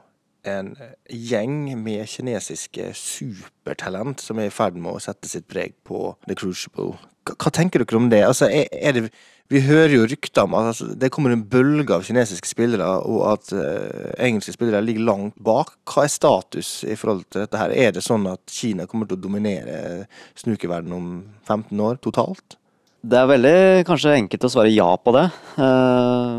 [0.48, 0.72] en
[1.10, 6.38] gjeng med kinesiske supertalent som er i ferd med å sette sitt preg på The
[6.38, 6.96] Crucible.
[7.30, 8.24] Hva tenker dere om det?
[8.26, 9.10] Altså, er, er det
[9.50, 13.24] vi hører jo rykter om at altså, det kommer en bølge av kinesiske spillere, og
[13.32, 15.72] at uh, engelske spillere ligger langt bak.
[15.90, 17.74] Hva er status i forhold til dette her?
[17.74, 20.06] Er det sånn at Kina kommer til å dominere
[20.38, 21.10] snukeverdenen om
[21.50, 22.54] 15 år totalt?
[23.02, 25.26] Det er veldig kanskje enkelt å svare ja på det.
[25.58, 26.38] Uh,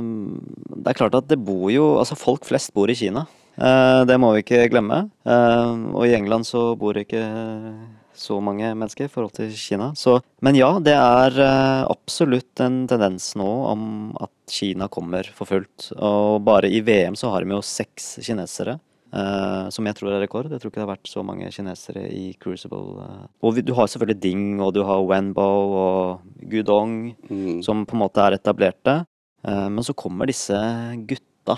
[0.71, 3.25] Det er klart at det bor jo Altså, folk flest bor i Kina.
[3.61, 5.03] Eh, Det må vi ikke glemme.
[5.25, 7.21] Eh, Og i England så bor ikke
[8.21, 9.91] så mange mennesker i forhold til Kina.
[9.97, 13.83] Så, men ja, det er eh, absolutt en tendens nå om
[14.21, 15.91] at Kina kommer for fullt.
[15.97, 18.79] Og bare i VM så har de jo seks kinesere.
[19.11, 20.47] Uh, som jeg tror er rekord.
[20.47, 23.01] Jeg tror ikke det har vært så mange kinesere i Crucible.
[23.43, 26.93] Og du har selvfølgelig Ding, og du har Wenbo og Gudong
[27.27, 27.61] Mm.
[27.61, 29.05] som på en måte er etablerte.
[29.43, 30.55] Uh, Men så kommer disse
[31.05, 31.57] gutta,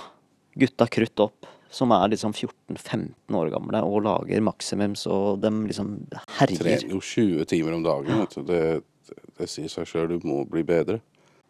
[0.57, 1.42] gutta krutt opp,
[1.73, 5.95] som er liksom 14-15 år gamle og lager maksimums, og de liksom
[6.37, 6.61] herjer.
[6.61, 8.21] Trener jo 20 timer om dagen.
[8.21, 8.43] Vet du.
[8.47, 10.99] Det, det, sier seg sjøl, du må bli bedre.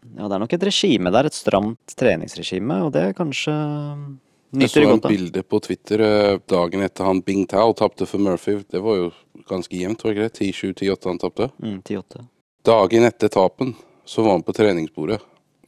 [0.03, 4.07] Ja, det er nok et regime der, et stramt treningsregime, og det kanskje nyter
[4.53, 4.63] godt av.
[4.63, 8.61] Jeg så et bilde på Twitter eh, dagen etter han Bing Tao tapte for Murphy.
[8.69, 9.09] Det var jo
[9.49, 10.51] ganske jevnt, var det ikke det?
[10.53, 11.49] 10-7, 10-8 han tapte.
[11.59, 12.23] Mm, 10-8.
[12.63, 13.75] Dagen etter tapen
[14.07, 15.19] så var han på treningsbordet.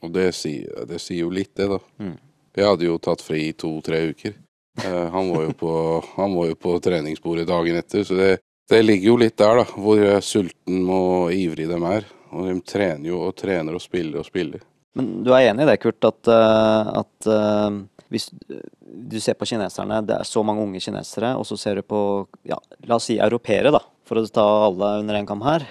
[0.04, 1.80] Og det sier, det sier jo litt, det, da.
[2.00, 2.16] Mm.
[2.56, 4.36] Jeg hadde jo tatt fri i to-tre uker.
[4.84, 5.72] Eh, han, var jo på,
[6.18, 8.30] han var jo på treningsbordet dagen etter, så det,
[8.70, 9.66] det ligger jo litt der, da.
[9.80, 12.08] Hvor sulten og ivrig de er.
[12.36, 14.64] Og de trener jo og trener og spiller og spiller.
[14.96, 17.78] Men du er enig i det, Kurt, at, eh, at eh,
[18.12, 21.86] hvis du ser på kineserne, det er så mange unge kinesere, og så ser du
[21.88, 22.00] på,
[22.48, 22.58] ja,
[22.88, 25.66] la oss si europeere, da, for å ta alle under en kam her,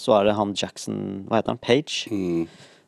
[0.00, 0.96] så er det han Jackson,
[1.28, 2.46] hva heter han, Page, Mm.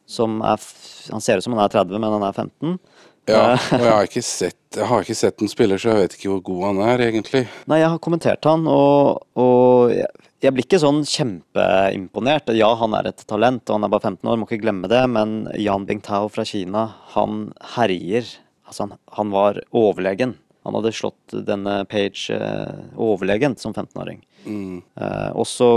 [0.09, 0.65] som er,
[1.13, 2.79] han ser ut som han er 30, men han er 15.
[3.27, 6.03] Ja, Eh, og jeg har ikke sett Jeg har ikke sett en spiller, så jeg
[6.03, 7.47] vet ikke hvor god han er, egentlig.
[7.71, 10.09] Nei, jeg har kommentert han, og, og jeg,
[10.45, 12.51] jeg blir ikke sånn kjempeimponert.
[12.55, 15.01] Ja, han er et talent, og han er bare 15 år, må ikke glemme det,
[15.09, 18.29] men Yan Bingtao fra Kina, han herjer.
[18.69, 20.37] Altså, han, han var overlegen.
[20.67, 24.21] Han hadde slått denne Page eh, overlegent som 15-åring.
[24.45, 24.83] Mm.
[24.99, 25.71] Eh, også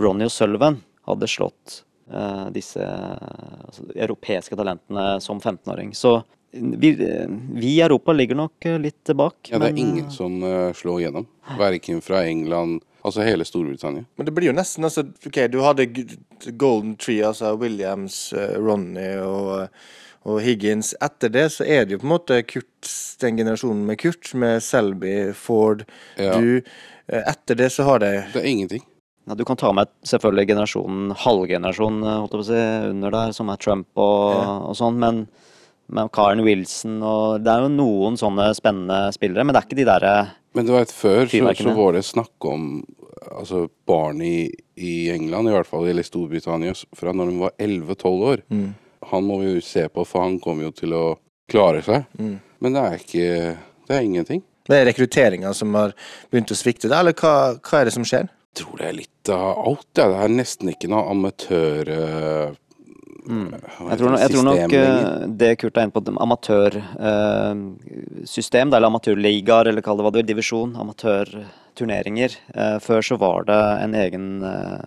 [0.00, 1.82] Ronny O'Sullivan hadde slått
[2.54, 5.90] disse altså, europeiske talentene som 15-åring.
[5.94, 6.20] Så
[6.56, 6.90] vi,
[7.54, 9.48] vi i Europa ligger nok eh, litt bak.
[9.50, 11.26] Ja, det er men, ingen eh, som eh, slår gjennom.
[11.58, 14.02] Verken fra England Altså hele Storbritannia.
[14.18, 15.84] Men det blir jo nesten altså, OK, du hadde
[16.58, 19.68] Golden Tree, altså Williams, eh, Ronny og,
[20.26, 20.90] og Higgins.
[20.98, 22.90] Etter det så er det jo på en måte Kurt,
[23.22, 25.86] den generasjonen med Kurt, med Selby, Ford,
[26.18, 26.34] Ja.
[26.34, 26.62] du.
[27.06, 28.82] Eh, Etter det så har de Det er ingenting.
[29.26, 33.10] Ja, du kan ta med selvfølgelig generasjonen, halvgenerasjonen eh, holdt jeg på å si, under
[33.16, 34.52] der, som er Trump og, Ja.
[34.70, 35.24] og sånn, men,
[35.90, 39.80] men Karen Wilson og Det er jo noen sånne spennende spillere, men det er ikke
[39.80, 40.14] de derre
[40.54, 42.68] Men du veit, før så, så var det snakk om
[43.26, 48.26] altså barn i, i England, i hvert fall, eller Storbritannia, fra når de var 11-12
[48.30, 48.42] år.
[48.48, 48.68] mm,
[49.10, 51.04] Han må vi jo se på, for han kommer jo til å
[51.50, 52.06] klare seg.
[52.18, 52.36] mm.
[52.62, 54.40] Men det er ikke Det er ingenting.
[54.66, 55.92] Det er rekrutteringa som har
[56.30, 58.30] begynt å svikte, da, eller hva, hva er det som skjer?
[58.56, 59.90] Tror det er litt av alt.
[59.98, 60.04] Ja.
[60.12, 61.84] Det er nesten ikke noe amatør...
[61.96, 62.48] eh,
[63.26, 63.48] Mm.
[63.50, 69.66] Jeg tror, nok- jeg tror nok eh, det Kurt er inne på, amatørsystem, eller amatørligaer,
[69.72, 72.30] eller kall det hva du vil, divisjon, amatørturneringer.
[72.54, 74.86] Eh, Før så var det en egen eh,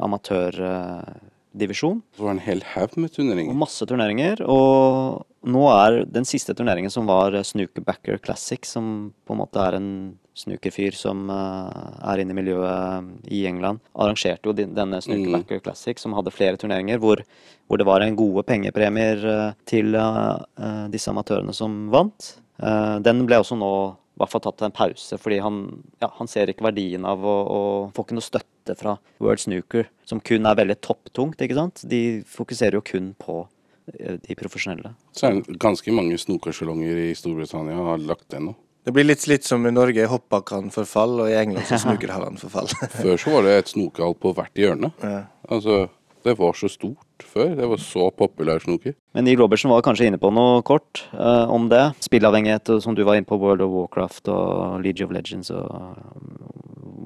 [0.00, 2.00] amatørdivisjon.
[2.16, 3.52] Det var en hel haug med turneringer?
[3.52, 4.40] Og masse turneringer.
[4.48, 9.76] Og nå er den siste turneringen som var Snookerbacker Classic, som på en måte er
[9.78, 9.90] en
[10.36, 16.16] snookerfyr som eh, er inne i miljøet i England, arrangerte jo denne Snookerbacker Classic, som
[16.16, 17.22] hadde flere turneringer, hvor,
[17.66, 22.34] hvor det var en gode pengepremier eh, til eh, disse amatørene som vant.
[22.56, 23.70] Den ble også nå
[24.16, 25.58] i hvert fall tatt en pause, fordi han,
[26.00, 27.58] ja, han ser ikke verdien av å, å
[27.92, 31.84] få ikke noe støtte fra World Snooker, som kun er veldig topptungt, ikke sant?
[31.84, 33.42] De fokuserer jo kun på
[33.86, 34.94] de profesjonelle.
[35.12, 38.56] Så er det ganske mange snookersalonger i Storbritannia har lagt det nå.
[38.86, 42.38] Det blir litt litt som i Norge, Hoppa kan forfall, og i England så snookerhallene
[42.38, 42.70] forfall.
[43.02, 44.92] Før så var det et snokerhall på hvert hjørne.
[45.02, 45.24] Ja.
[45.50, 45.88] Altså,
[46.26, 47.52] det var så stort før.
[47.58, 48.94] Det var så populær snoker.
[49.14, 51.82] Men Neil Robertson var kanskje inne på noe kort uh, om det.
[52.06, 56.32] Spillavhengighet, som du var inne på, World of Warcraft og League of Legends og um,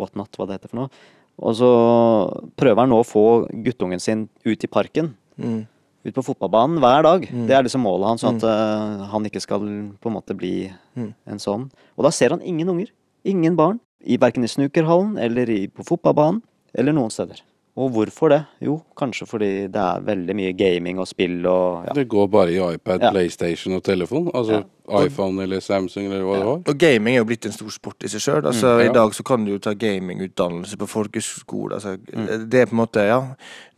[0.00, 1.04] whatnot, hva det heter for noe.
[1.40, 1.68] Og så
[2.60, 3.26] prøver han nå å få
[3.64, 5.14] guttungen sin ut i parken.
[5.40, 5.62] Mm.
[6.04, 7.26] Ut på fotballbanen hver dag.
[7.48, 9.02] Det er liksom målet hans, sånn at mm.
[9.12, 9.66] han ikke skal
[10.00, 11.12] på en måte bli Mm.
[11.26, 11.68] en sånn.
[11.96, 12.88] Og da ser han ingen unger.
[13.24, 13.78] Ingen barn.
[14.00, 16.40] I Verken i snookerhallen eller i, på fotballbanen
[16.74, 17.42] eller noen steder.
[17.76, 18.40] Og hvorfor det?
[18.60, 21.92] Jo, kanskje fordi det er veldig mye gaming og spill og ja.
[21.94, 23.10] Det går bare i iPad, Ja.
[23.14, 24.30] PlayStation og telefon.
[24.34, 24.64] Altså
[25.06, 26.62] iPhone eller Samsung eller hva det var.
[26.66, 28.42] Og gaming er jo blitt en stor sport i seg sjøl.
[28.46, 28.90] Altså, Mm, ja.
[28.90, 31.74] I dag så kan du jo ta gamingutdannelse på folkeskole.
[31.74, 32.50] Altså, Mm.
[32.50, 33.20] Det er på en måte, ja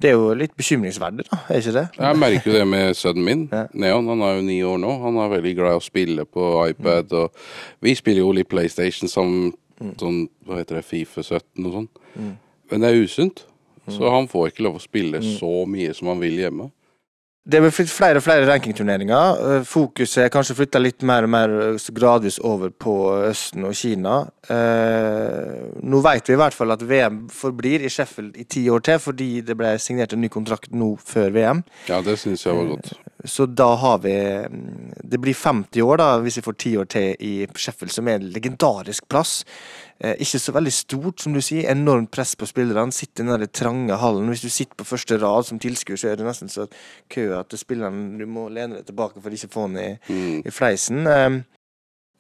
[0.01, 1.37] Det er jo litt bekymringsverdig, da.
[1.51, 1.89] Er ikke det?
[1.99, 3.49] Jeg merker jo det med sønnen min.
[3.53, 3.67] Ja.
[3.75, 5.03] Neon han er jo ni år nå.
[5.03, 7.13] Han er veldig glad i å spille på iPad.
[7.13, 7.31] Og
[7.83, 9.53] vi spiller jo litt PlayStation som
[9.99, 11.89] sånn, hva heter det, Fifa 17 og sånn.
[12.71, 13.45] Men det er usunt.
[13.91, 16.71] Så han får ikke lov å spille så mye som han vil hjemme.
[17.43, 19.41] Det er flere og flere rankingturneringer.
[19.43, 22.95] Eh, Fokuset er kanskje flytta litt mer og mer eh, gradvis over på
[23.27, 24.21] Østen og Kina.
[24.47, 28.85] Eh, nå vet vi i hvert fall at VM forblir i Sheffield i ti år
[28.87, 31.65] til, fordi det ble signert en ny kontrakt nå før VM.
[31.91, 32.95] Ja, det syns jeg var godt.
[33.27, 34.15] Så da har vi
[34.51, 38.07] mm, Det blir 50 år, da, hvis vi får ti år til i Sheffield, som
[38.07, 39.41] er en legendarisk plass.
[40.03, 41.69] Eh, ikke så veldig stort, som du sier.
[41.71, 42.91] Enormt press på spillerne.
[42.95, 44.27] Sitter i den der trange hallen.
[44.33, 46.67] Hvis du sitter på første rad som tilskuer, så er det nesten så
[47.13, 50.43] kø at spilleren Du må lene deg tilbake for ikke å få den i, Mm.
[50.47, 51.07] i fleisen.
[51.07, 51.39] Eh,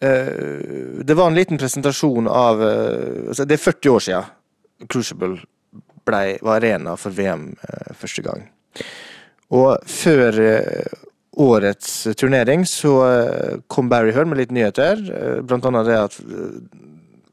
[0.07, 4.25] eh, det var en liten presentasjon av eh, altså Det er 40 år siden
[4.89, 5.41] Crucible
[6.05, 7.57] ble, var arena for VM
[7.95, 8.49] første gang.
[9.51, 10.35] Og før
[11.39, 15.43] årets turnering så kom Barry Hearn med litt nyheter.
[15.47, 16.19] Blant annet det at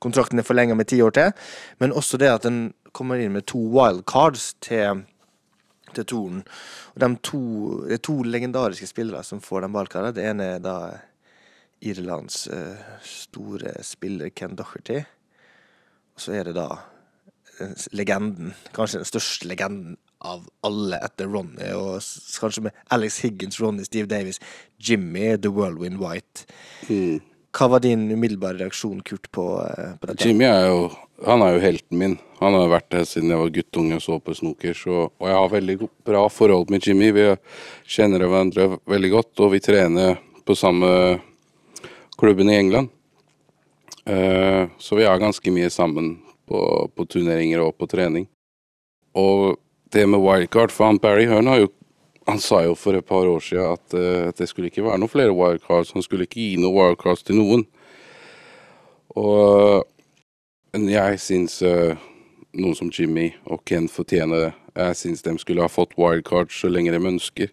[0.03, 1.31] kontrakten er forlenga med ti år til.
[1.79, 5.03] Men også det at den kommer inn med to wildcards til,
[5.95, 6.43] til Toren.
[6.95, 7.41] Og de to,
[7.87, 10.15] det er to legendariske spillere som får den wildcarden.
[10.15, 10.77] Det ene er da
[11.79, 15.03] Irlands eh, store spiller Ken Docherty.
[16.15, 16.71] Og så er det da
[17.91, 22.03] legenden, kanskje den største legenden av alle etter Ronny, og
[22.39, 24.39] kanskje med Alex Higgins, Ronny, Steve Davis,
[24.79, 26.45] Jimmy, The Whirlwind White.
[26.89, 27.21] Mm.
[27.55, 30.27] Hva var din umiddelbare reaksjon, Kurt, på, eh, på dette?
[30.27, 30.89] Jimmy er jo
[31.25, 32.17] han er jo helten min.
[32.39, 34.75] Han har vært her siden jeg var guttunge og så på snoker.
[34.77, 35.75] Så, og jeg har veldig
[36.07, 37.09] bra forhold med Jimmy.
[37.15, 37.25] Vi
[37.89, 41.19] kjenner hverandre veldig godt, og vi trener på samme
[42.19, 42.93] klubben i England.
[44.05, 46.15] Eh, så vi er ganske mye sammen
[46.47, 46.61] på,
[46.95, 48.29] på turneringer og på trening.
[49.19, 49.59] Og
[49.91, 51.73] det med wildcard For han Barry Hearn har jo
[52.29, 55.11] han sa jo for et par år siden at eh, det skulle ikke være noen
[55.11, 55.93] flere wildcards.
[55.97, 57.65] Han skulle ikke gi noen wildcards til noen.
[59.17, 59.85] Og
[60.73, 61.97] jeg syns uh,
[62.53, 64.51] noen som Jimmy og Ken fortjener det.
[64.77, 67.49] Jeg syns de skulle ha fått wildcards så lenge de ønsker.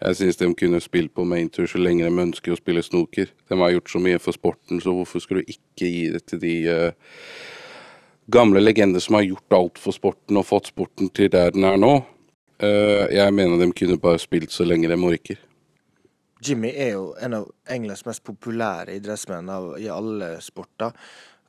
[0.00, 3.32] Jeg syns de kunne spilt på maintour så lenge de ønsker å spille snoker.
[3.50, 6.40] De har gjort så mye for sporten, så hvorfor skulle du ikke gi det til
[6.40, 7.18] de uh,
[8.32, 11.80] gamle legender som har gjort alt for sporten og fått sporten til der den er
[11.80, 11.98] nå?
[12.60, 15.40] Eh, jeg mener de kunne bare spilt så lenge de orker.
[16.44, 20.92] Jimmy er jo en av Englands mest populære idrettsmenn av, i alle sporter.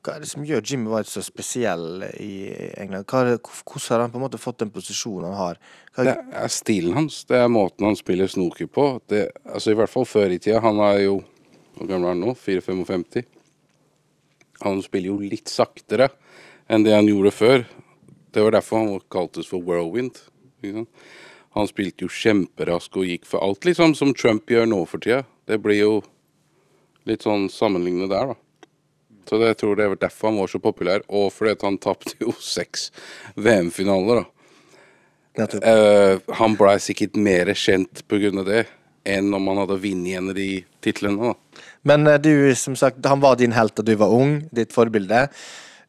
[0.02, 2.48] Hva er det som gjør Jimmy White så spesiell i
[2.80, 3.06] England?
[3.06, 5.60] Er det, hvordan har han på en måte fått den posisjonen han har?
[5.94, 7.20] Hva, Det er stilen hans.
[7.28, 8.86] Det er måten han spiller snoker på.
[9.06, 10.60] Det, altså I hvert fall før i tida.
[10.64, 11.20] Han er jo
[11.72, 12.34] Hvor gammel er han nå?
[12.36, 13.22] 4-55?
[14.60, 16.10] Han spiller jo litt saktere
[16.68, 17.64] enn det han gjorde før.
[18.32, 20.20] Det var derfor han kaltes for whirlwind.
[20.68, 20.86] Ikke?
[21.52, 25.26] Han spilte jo kjemperask og gikk for alt, liksom, som Trump gjør nå for tida.
[25.48, 25.94] Det blir jo
[27.08, 28.68] litt sånn sammenlignende der, da.
[29.28, 32.16] Så det, jeg tror det var derfor han var så populær, og fordi han tapte
[32.22, 32.88] jo seks
[33.36, 34.28] VM-finaler, da.
[35.32, 38.32] Eh, han blei sikkert mer kjent pga.
[38.44, 38.66] det
[39.08, 40.48] enn om han hadde vunnet en av de
[40.84, 41.32] titlene.
[41.32, 41.62] da.
[41.88, 45.26] Men uh, du, som sagt, han var din helt da du var ung, ditt forbilde.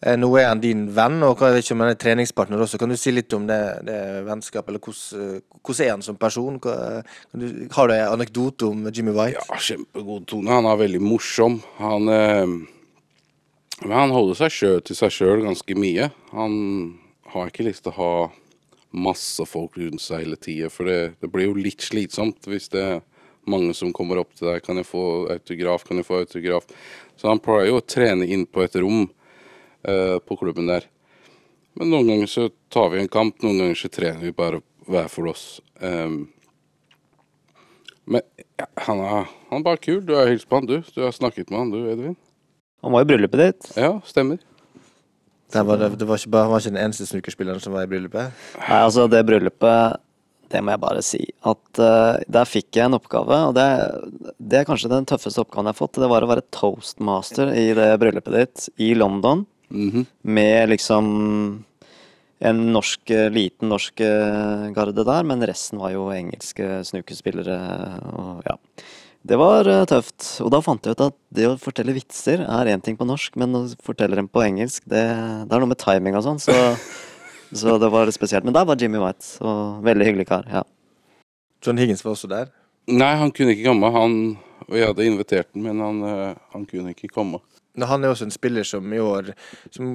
[0.04, 2.80] Eh, Nå er han din venn, og jeg vet ikke om han er treningspartner også.
[2.82, 3.98] Kan du si litt om det, det
[4.28, 6.60] vennskapet, eller hvordan, eh, er han som person?
[6.60, 9.40] Du, har du en anekdote om Jimmy White?
[9.40, 10.52] Ja, kjempegod tone.
[10.52, 11.62] Han er veldig morsom.
[11.80, 16.12] Han, eh, han holder seg sjøl til seg sjøl ganske mye.
[16.34, 16.60] Han
[17.34, 18.14] har ikke lyst til å ha
[18.94, 22.84] masse folk rundt seg hele tida, for det, det, blir jo litt slitsomt hvis det
[22.84, 23.02] er
[23.50, 24.62] mange som kommer opp til deg.
[24.66, 25.88] Kan jeg få autograf?
[25.88, 26.68] Kan jeg få autograf?
[27.18, 29.08] Så han pleier jo å trene inn på et rom
[29.84, 30.86] på klubben der.
[31.78, 35.10] Men noen ganger så tar vi en kamp, noen ganger så trener vi bare hver
[35.12, 35.58] for oss.
[35.82, 36.28] Um,
[38.06, 38.22] men
[38.60, 40.02] ja, han, er, han, er, bare kul.
[40.06, 40.82] Du har hilst på han, du.
[40.94, 42.18] Du har snakket med han, du, Edvin.
[42.84, 43.70] Han var i bryllupet ditt.
[43.80, 44.42] Ja, stemmer.
[45.54, 47.90] Det var, det, var ikke bare, han var ikke den eneste snookerspilleren som var i
[47.92, 48.42] bryllupet?
[48.58, 50.02] Nei, altså, det bryllupet
[50.54, 51.22] det må jeg bare si.
[51.50, 53.66] At uh, Der fikk jeg en oppgave, og det,
[54.38, 56.02] det, er kanskje den tøffeste oppgaven jeg har fått.
[56.02, 59.48] Det var å være toastmaster i det bryllupet ditt i London.
[59.70, 60.06] Mm -hmm.
[60.22, 61.66] Med liksom
[62.40, 67.60] en norsk, liten norsk eh, garde der, men resten var jo engelske snukespillere.
[68.14, 68.58] Og ja.
[69.24, 70.42] Det var uh, tøft.
[70.42, 73.36] Og da fant jeg ut at det å fortelle vitser er én ting på norsk,
[73.36, 75.06] men å fortelle dem på engelsk, det,
[75.48, 76.40] det er noe med timing og sånn.
[76.40, 76.52] Så
[77.54, 78.46] Så det var litt spesielt.
[78.46, 80.48] Men der var Jimmy White, og veldig hyggelig kar.
[80.50, 80.64] ja.
[81.64, 82.50] John Higgins var også der?
[82.92, 83.92] Nei, han kunne ikke komme.
[83.94, 84.16] Han,
[84.68, 87.40] vi hadde invitert ham, men han, eh, han kunne ikke komme.
[87.82, 89.32] Han er også en spiller som i år
[89.74, 89.88] som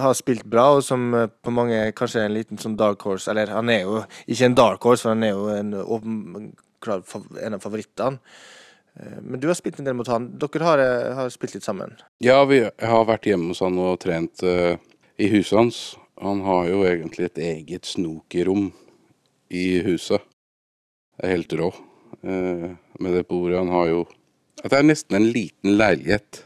[0.00, 3.28] har spilt bra, og som eh, på mange kanskje er en liten sånn dark horse.
[3.30, 7.60] Eller han er jo ikke en dark horse, for han er jo en, en av
[7.60, 8.22] favorittene.
[8.96, 10.30] Eh, men du har spilt en del mot han.
[10.40, 10.84] Dere har,
[11.20, 11.92] har spilt litt sammen?
[12.24, 14.80] Ja, vi har vært hjemme hos han og trent uh,
[15.20, 15.82] i huset hans.
[16.22, 18.70] Han har jo egentlig et eget snokerom
[19.52, 20.24] i huset.
[21.16, 21.72] Det er helt rå.
[22.24, 24.04] uh, med det bordet han har jo
[24.62, 26.40] Det er nesten en liten leilighet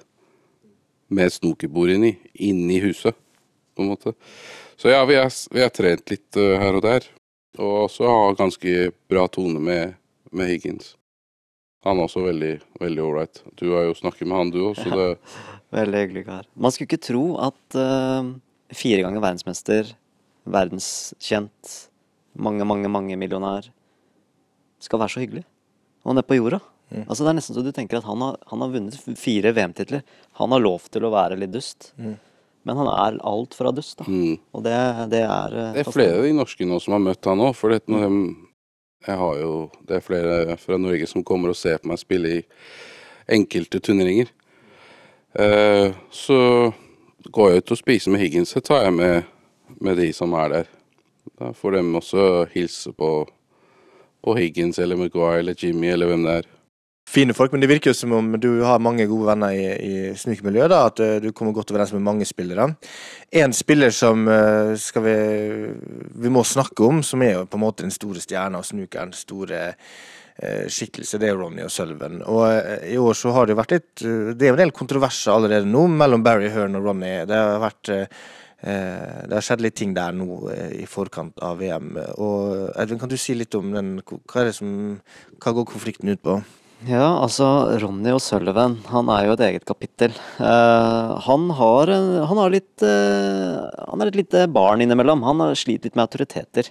[1.10, 3.16] med et snokerbord inni, inni huset,
[3.76, 4.14] på en måte.
[4.80, 7.08] Så ja, vi har, vi har trent litt uh, her og der.
[7.60, 9.96] Og også har ganske bra tone med,
[10.32, 10.94] med Higgins.
[11.84, 13.42] Han er også veldig veldig ålreit.
[13.58, 15.16] Du har jo snakket med han, du òg, så det ja,
[15.80, 16.46] Veldig hyggelig kar.
[16.58, 18.30] Man skulle ikke tro at uh
[18.70, 19.88] Fire ganger verdensmester,
[20.46, 21.70] verdenskjent,
[22.38, 23.66] mange, mange, mange millionær.
[24.80, 25.42] Skal være så hyggelig.
[26.06, 26.60] Og nede på jorda.
[26.90, 27.04] Mm.
[27.06, 30.02] Altså Det er nesten så du tenker at han har, han har vunnet fire VM-titler.
[30.40, 31.92] Han har lov til å være litt dust.
[32.00, 32.16] Mm.
[32.68, 34.06] Men han er alt fra dust, da.
[34.10, 34.36] Mm.
[34.52, 34.76] Og det,
[35.14, 37.54] det er eh, Det er flere av de norske nå som har møtt han òg.
[37.56, 37.80] For det,
[39.06, 39.54] jeg har jo,
[39.88, 42.44] det er flere fra Norge som kommer og ser på meg spille i
[43.30, 44.28] enkelte turneringer.
[45.38, 46.40] Eh, så
[47.30, 49.28] går jeg ut og spiser med Higgins, så tar jeg med,
[49.80, 50.70] med de som er der.
[51.40, 53.10] Da får de også hilse på,
[54.24, 56.50] på Higgins eller Maguire eller Jimmy eller hvem det er.
[57.10, 59.94] Fine folk, men det virker jo som om du har mange gode venner i, i
[60.14, 60.76] snukermiljøet.
[60.76, 62.68] At uh, du kommer godt overens med mange spillere.
[63.34, 65.16] En spiller som uh, skal vi,
[66.22, 69.14] vi må snakke om, som er jo på en måte den store stjerna og snukeren.
[69.16, 69.74] Store
[70.42, 72.22] Eh, skikkelse, det er Ronny og Sølven.
[72.24, 75.34] Og eh, i år så har det vært litt eh, Det er en del kontroverser
[75.34, 77.10] allerede nå mellom Barry Hearn og Ronny.
[77.28, 77.96] Det har vært
[78.60, 81.94] det har skjedd litt ting der nå i forkant av VM.
[82.20, 84.74] Og Edvin, kan du si litt om den Hva som
[85.40, 86.34] Hva går konflikten ut på?
[86.88, 87.46] Ja, altså
[87.82, 90.14] Ronny og Sullivan, han er jo et eget kapittel.
[90.38, 95.26] Uh, han, har, han har litt uh, Han er et lite barn innimellom.
[95.26, 96.70] Han slitt litt med autoriteter.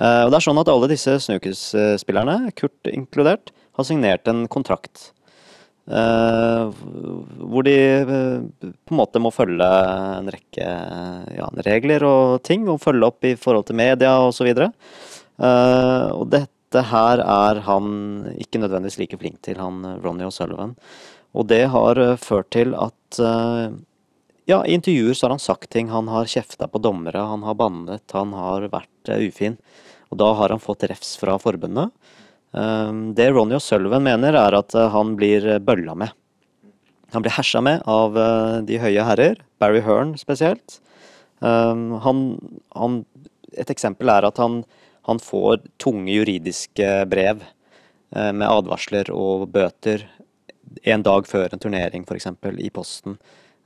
[0.00, 5.10] Eh, og det er sånn at alle disse snookerspillerne, Kurt inkludert, har signert en kontrakt.
[5.90, 6.70] Uh,
[7.50, 7.74] hvor de
[8.06, 10.66] uh, på en måte må følge en rekke
[11.34, 14.52] ja, regler og ting, og følge opp i forhold til media osv.
[14.54, 17.86] Uh, og dette her er han
[18.38, 20.76] ikke nødvendigvis like flink til, han Ronny O'Sullivan.
[21.34, 23.20] Og det har ført til at
[24.50, 25.90] ja, i intervjuer så har han sagt ting.
[25.90, 29.58] Han har kjefta på dommere, han har bannet, han har vært ufin.
[30.10, 31.94] Og da har han fått refs fra forbundet.
[32.50, 36.10] Det Ronny O'Sullivan mener, er at eh, han blir eh, bølla med.
[37.14, 40.80] Han blir hersa med av eh, de høye herrer, Barry Hearn spesielt.
[41.40, 42.18] Han,
[42.76, 42.96] han,
[43.56, 44.58] et eksempel er at han,
[45.08, 47.44] han får tunge juridiske brev
[48.10, 50.02] med advarsler og bøter
[50.82, 52.26] en dag før en turnering, f.eks.
[52.58, 53.14] i posten.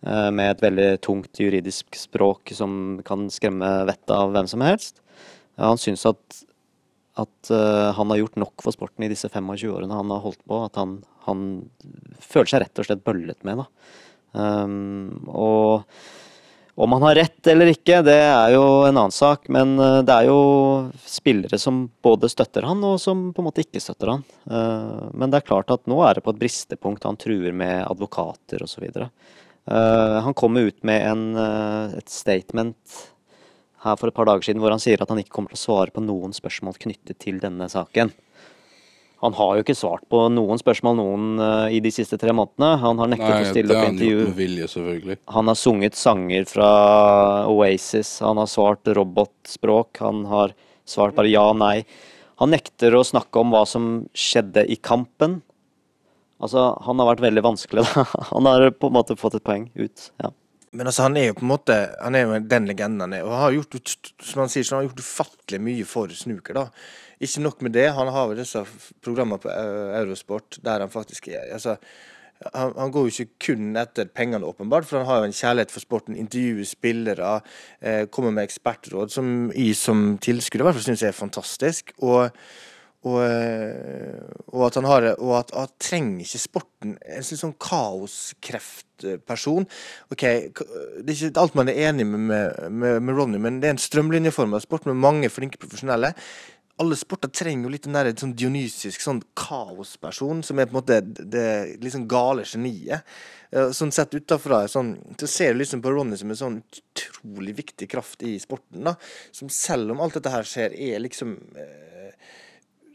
[0.05, 5.01] Med et veldig tungt juridisk språk som kan skremme vettet av hvem som helst.
[5.61, 6.41] Han syns at,
[7.21, 10.43] at uh, han har gjort nok for sporten i disse 25 årene han har holdt
[10.49, 10.65] på.
[10.67, 11.47] At han, han
[12.19, 13.65] føler seg rett og slett bøllet med.
[14.35, 15.85] Um, og
[16.75, 19.47] om han har rett eller ikke, det er jo en annen sak.
[19.53, 20.39] Men uh, det er jo
[21.07, 24.27] spillere som både støtter han, og som på en måte ikke støtter han.
[24.51, 27.07] Uh, men det er klart at nå er det på et bristepunkt.
[27.07, 28.89] Han truer med advokater osv.
[28.91, 31.27] Uh, han kommer ut med en,
[31.95, 33.01] et statement
[33.85, 35.65] her for et par dager siden hvor han sier at han ikke kommer til å
[35.67, 38.11] svare på noen spørsmål knyttet til denne saken.
[39.25, 42.75] Han har jo ikke svart på noen spørsmål noen eh, i de siste tre månedene.
[42.83, 44.19] Han har nektet Nei, å stille opp i intervju.
[44.27, 45.17] med vilje, selvfølgelig.
[45.37, 46.69] Han har sunget sanger fra
[47.49, 50.53] Oasis, han har svart robotspråk, han har
[50.85, 51.87] svart bare ja, nei.
[52.43, 55.39] Han nekter å snakke om hva som skjedde i kampen.
[56.43, 58.05] Altså, han har vært veldig vanskelig, da.
[58.35, 60.09] Han har på en måte fått et poeng ut.
[60.21, 60.33] Ja.
[60.75, 63.23] Men altså, han er jo på en måte Han er jo den legenden han er.
[63.23, 66.59] Og han har gjort, som han sier, så han har gjort ufattelig mye for snooker,
[66.59, 66.67] da.
[67.21, 68.65] Ikke nok med det, han har jo disse
[69.05, 71.77] programmene på Eurosport der han faktisk er altså,
[72.53, 75.73] han, han går jo ikke kun etter pengene, åpenbart, for han har jo en kjærlighet
[75.73, 76.19] for sporten.
[76.19, 77.41] Intervjuer spillere,
[77.81, 81.83] eh, kommer med ekspertråd, som jeg som tilskuer i hvert fall syns er fantastisk.
[82.03, 82.23] Og,
[83.05, 87.61] og, eh, og at han har Og at at trenger ikke sporten En sånn sånn
[87.61, 89.67] kaoskreftperson.
[90.11, 92.21] Ok, Det er ikke alt man er enig med,
[92.71, 96.15] med, med, Ronny, men det er en strømlinjeforma sport med mange flinke profesjonelle.
[96.83, 100.79] Alle sporter trenger jo litt den der sånn dionysisk sånn kaosperson, som er på en
[100.81, 101.49] måte det, det
[101.85, 103.05] liksom gale geniet.
[103.55, 107.55] Eh, Sånn sett utafra sånn, så ser du liksom på Ronny som en sånn utrolig
[107.61, 108.83] viktig kraft i sporten.
[108.89, 108.97] da,
[109.31, 112.11] Som selv om alt dette her skjer, er liksom eh,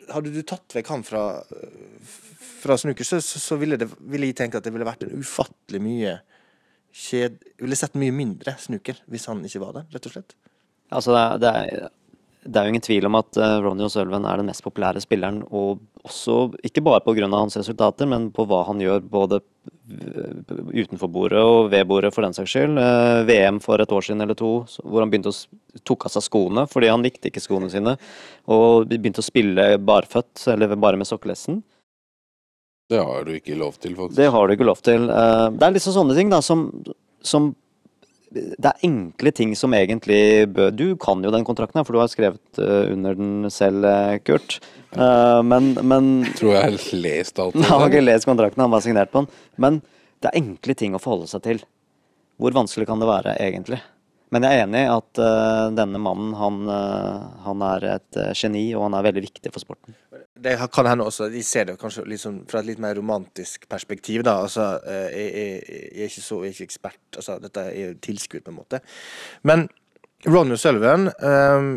[0.09, 1.21] Hadde du tatt vekk han fra,
[2.63, 5.81] fra snooker, så, så, ville, det, ville jeg tenke at det ville vært en ufattelig
[5.85, 6.15] mye
[6.89, 7.37] kjed...
[7.61, 10.33] Ville sett mye mindre snooker hvis han ikke var der, rett og slett.
[10.89, 11.93] Altså, det det, er,
[12.45, 15.41] det er jo ingen tvil om at uh, Ronny O'Sullivan er den mest populære spilleren,
[15.51, 17.27] og også ikke bare pga.
[17.27, 19.41] hans resultater, men på hva han gjør både
[20.69, 22.77] utenfor bordet og ved bordet, for den saks skyld.
[22.79, 24.51] Eh, VM for et år siden eller to,
[24.83, 27.97] hvor han begynte å tok av seg skoene fordi han likte ikke skoene sine,
[28.47, 31.63] og begynte å spille barføtt, eller bare med sokkelesten.
[32.89, 34.17] Det har du ikke lov til, faktisk.
[34.17, 35.09] Det har du ikke lov til.
[35.09, 36.69] Eh, Det er liksom sånne ting da, som,
[37.21, 37.53] som
[38.29, 42.11] Det er enkle ting som egentlig bør Du kan jo den kontrakten for du har
[42.11, 44.59] skrevet eh, under den selv, eh, Kurt.
[44.93, 47.57] Men, Men, jeg Tror jeg har lest alt.
[47.57, 49.31] Han har ikke lest kontrakten, han bare signert på den.
[49.57, 49.81] Men
[50.21, 51.63] det er enkle ting å forholde seg til.
[52.39, 53.81] Hvor vanskelig kan det være, egentlig?
[54.29, 58.29] Men jeg er enig i at uh, denne mannen, han, uh, han er et uh,
[58.37, 59.97] geni, og han er veldig viktig for sporten.
[60.39, 64.23] Det kan hende også, de ser det kanskje sånn fra et litt mer romantisk perspektiv,
[64.27, 64.37] da.
[64.45, 67.97] Altså, jeg, jeg, jeg er ikke så jeg er ikke ekspert, altså, dette er jo
[68.05, 68.79] tilskudd, på en måte.
[69.43, 69.67] Men
[70.27, 71.69] Ronny Sølven ehm,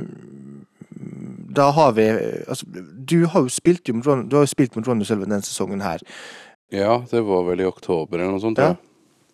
[1.54, 2.06] Da har vi
[2.48, 2.66] altså,
[2.98, 5.46] Du har jo spilt, jo med Ron, du har jo spilt mot Ronny Sølven denne
[5.46, 6.02] sesongen her.
[6.72, 8.72] Ja, det var vel i oktober eller noe sånt, Ja.
[8.72, 8.88] ja.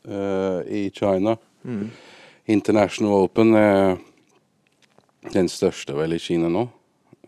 [0.08, 1.36] Eh, I China.
[1.64, 1.90] Mm.
[2.48, 3.98] International Open er
[5.34, 6.64] den største vel i Kina nå.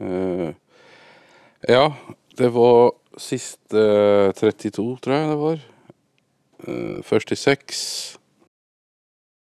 [0.00, 0.52] Eh,
[1.68, 1.84] ja,
[2.40, 3.82] det var siste
[4.38, 5.66] 32, tror jeg det var.
[6.60, 7.80] Uh, først i seks.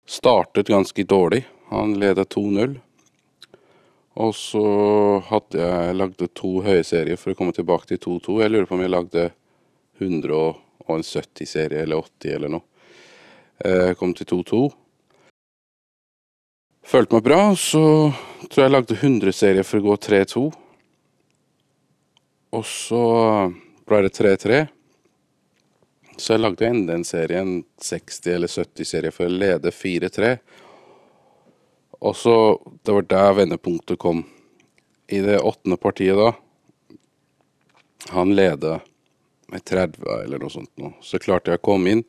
[0.06, 1.42] Startet ganske dårlig.
[1.72, 2.76] Han ledet 2-0.
[4.22, 4.64] Og så
[5.26, 8.38] hadde jeg lagde to høyeserier for å komme tilbake til 2-2.
[8.44, 9.26] Jeg lurer på om jeg lagde
[9.98, 12.66] 170 serie eller 80 eller noe.
[13.64, 14.62] Jeg kom til 2-2.
[16.84, 18.12] Følte meg bra, så
[18.44, 20.42] tror jeg jeg lagde 100 serier for å gå 3-2.
[22.54, 23.04] Og så
[23.88, 24.58] ble det 3-3.
[26.20, 30.36] Så jeg lagde enda en serie, en 60 eller 70 serie for å lede 4-3.
[32.04, 32.36] Og så
[32.84, 34.24] Det var der vendepunktet kom.
[35.08, 36.32] I det åttende partiet da
[38.12, 38.80] Han leda
[39.48, 40.92] med 30 eller noe sånt nå.
[41.00, 42.04] Så klarte jeg å komme inn.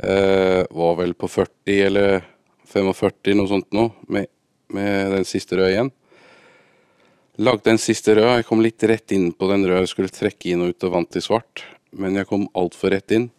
[0.00, 2.22] Eh, var vel på 40 eller
[2.70, 4.30] 45, noe sånt nå, med,
[4.74, 5.90] med den siste røde igjen.
[7.40, 9.84] Lagde den siste røde, Jeg kom litt rett inn på den røde.
[9.84, 11.64] Jeg skulle trekke inn og ut og vant til svart,
[11.96, 13.30] men jeg kom altfor rett inn.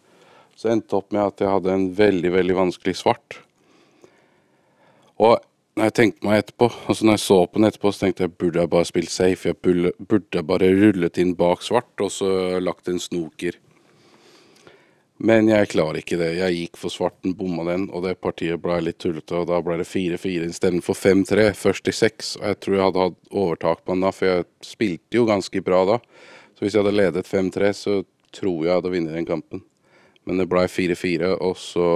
[0.58, 3.38] Så endte opp med at jeg hadde en veldig, veldig vanskelig svart.
[5.22, 5.38] Og
[5.78, 8.34] når jeg tenkte meg etterpå, altså når jeg så på den etterpå, så tenkte jeg
[8.42, 9.48] burde jeg bare spilt safe.
[9.48, 13.56] Jeg burde, burde bare rullet inn bak svart og så lagt en snoker.
[15.18, 16.32] Men jeg klarer ikke det.
[16.38, 19.36] Jeg gikk for svarten, bomma den, og det partiet ble litt tullete.
[19.38, 22.30] Og da ble det 4-4 istedenfor 5-3, først i 6.
[22.40, 25.62] Og jeg tror jeg hadde hatt overtak på den da, for jeg spilte jo ganske
[25.62, 26.00] bra da.
[26.56, 27.96] Så hvis jeg hadde ledet 5-3, så
[28.32, 29.64] tror jeg jeg hadde vunnet den kampen.
[30.26, 31.88] Men det ble 4-4, og så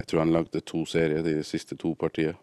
[0.00, 2.38] Jeg tror han lagde to serier de siste to partiene.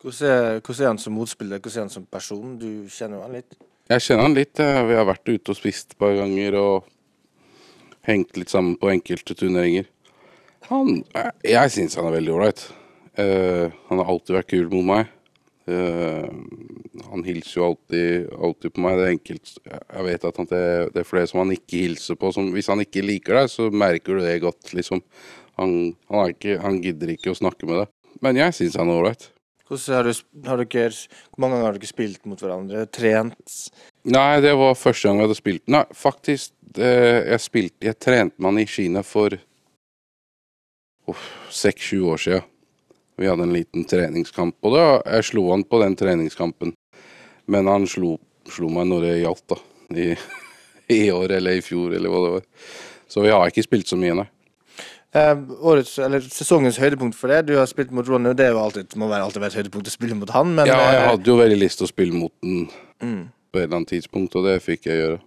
[0.00, 1.58] Hvordan hvordan er han som motspiller?
[1.60, 2.54] Hvordan er han som person?
[2.56, 3.58] Du kjenner jo han litt?
[3.90, 4.56] Jeg kjenner han litt.
[4.56, 6.88] Vi har vært ute og spist et par ganger og
[8.06, 9.88] hengt litt sammen på enkelte turneringer.
[10.70, 11.00] Han,
[11.44, 12.66] jeg syns han er veldig ålreit.
[13.18, 15.10] Uh, han har alltid vært kul mot meg.
[15.70, 16.26] Uh,
[17.10, 18.96] han hilser jo alltid, alltid på meg.
[18.98, 19.52] Det er enkelt.
[19.66, 20.62] Jeg vet at han, det,
[20.94, 22.30] det er flere som han ikke hilser på.
[22.36, 25.02] Som, hvis han ikke liker deg, så merker du det godt, liksom.
[25.60, 25.76] Han,
[26.12, 27.92] han, ikke, han gidder ikke å snakke med deg.
[28.24, 29.30] Men jeg syns han er ålreit.
[29.70, 30.10] Har du,
[30.48, 30.90] har dere,
[31.30, 32.88] hvor mange ganger har du ikke spilt mot hverandre?
[32.90, 33.58] Trent?
[34.10, 35.62] Nei, det var første gang jeg hadde spilt.
[35.70, 36.56] Nei, faktisk.
[36.70, 36.90] Det,
[37.26, 39.34] jeg spilte Jeg trente med han i Kina for
[41.50, 42.44] seks-sju år siden.
[43.18, 44.84] Vi hadde en liten treningskamp, og da
[45.16, 46.72] jeg slo han på den treningskampen.
[47.50, 48.14] Men han slo,
[48.48, 49.58] slo meg når det gjaldt, da.
[49.98, 50.06] I,
[51.00, 52.46] I år eller i fjor, eller hva det var.
[53.10, 54.28] Så vi har ikke spilt så mye, nei.
[55.10, 55.34] Eh,
[55.66, 59.08] årets, eller Sesongens høydepunkt for det, du har spilt mot Ronny, og det alltid, må
[59.10, 61.34] være alltid være et høydepunkt å spille mot han, men ja, jeg eh, hadde jo
[61.40, 62.68] veldig lyst til å spille mot den
[63.02, 65.18] mm, på et eller annet tidspunkt, og det fikk jeg gjøre.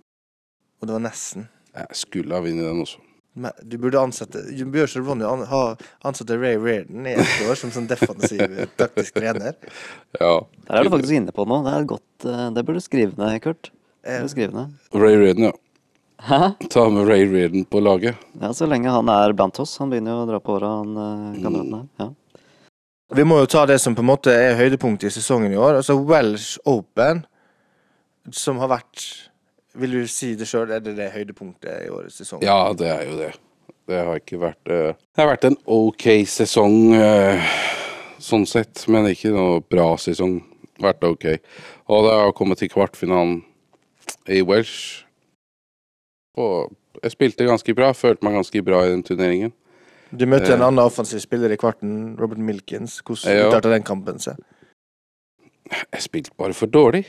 [0.84, 1.48] Og det var nesten.
[1.72, 3.00] Jeg skulle ha vunnet den også.
[3.34, 5.62] Men du burde ansette Du bør Ronny an, ha
[6.06, 8.44] ansatte Ray Reardon i ett år som sånn defensiv
[8.78, 9.56] taktisk trener.
[10.20, 10.36] Ja.
[10.68, 11.64] Der er du faktisk inne på noe.
[11.66, 13.72] Det er godt eh, Det burde du skrive ned, Kurt.
[14.04, 14.76] Det Eh, skrive ned.
[14.92, 15.54] Ray Reardon, ja.
[16.28, 16.42] Hæ?
[16.70, 18.20] Ta med Ray Reardon på laget.
[18.42, 19.78] Ja, så lenge han er blant oss.
[19.80, 21.88] Han begynner jo å dra på åra, han eh, kameraten her.
[22.04, 22.10] Ja.
[23.16, 25.80] Vi må jo ta det som på en måte er høydepunktet i sesongen i år.
[25.80, 27.24] Altså Welsh Open,
[28.36, 29.08] som har vært
[29.76, 32.44] Vil du si det sjøl, er det det høydepunktet i årets sesong?
[32.46, 33.32] Ja, det er jo det.
[33.90, 37.42] Det har ikke vært eh, Det har vært en ok sesong eh,
[38.24, 40.38] sånn sett, men ikke noe bra sesong.
[40.84, 41.26] Vært ok.
[41.92, 43.42] Og det har kommet til kvartfinalen
[44.32, 45.04] i Welsh.
[46.38, 46.72] Og
[47.04, 47.92] jeg spilte ganske bra.
[47.98, 49.54] Følte meg ganske bra i den turneringen.
[50.14, 50.68] Du møtte en Eh.
[50.68, 53.02] annen offensiv spiller i kvarten, Robert Milkins.
[53.02, 53.48] Hvordan Ja.
[53.50, 54.38] uttalte den kampen seg?
[55.92, 57.06] Jeg spilte bare for dårlig,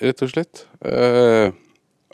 [0.00, 0.64] rett og slett.
[0.84, 1.52] Eh,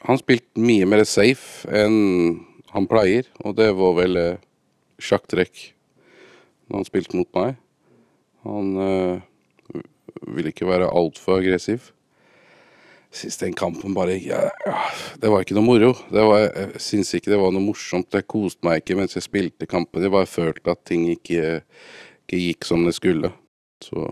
[0.07, 2.43] han spilte mye mer safe enn
[2.73, 4.45] han pleier, og det var vel eh,
[5.03, 5.69] sjakktrekk
[6.69, 7.59] når han spilte mot meg.
[8.47, 9.83] Han eh,
[10.33, 11.91] ville ikke være altfor aggressiv.
[13.13, 14.39] Syns den kampen bare ja,
[15.21, 15.91] Det var ikke noe moro.
[16.09, 18.15] Var, jeg syns ikke det var noe morsomt.
[18.17, 20.01] Jeg koste meg ikke mens jeg spilte kampen.
[20.01, 21.61] Jeg bare følte at ting ikke,
[22.25, 23.35] ikke gikk som det skulle.
[23.85, 24.09] Så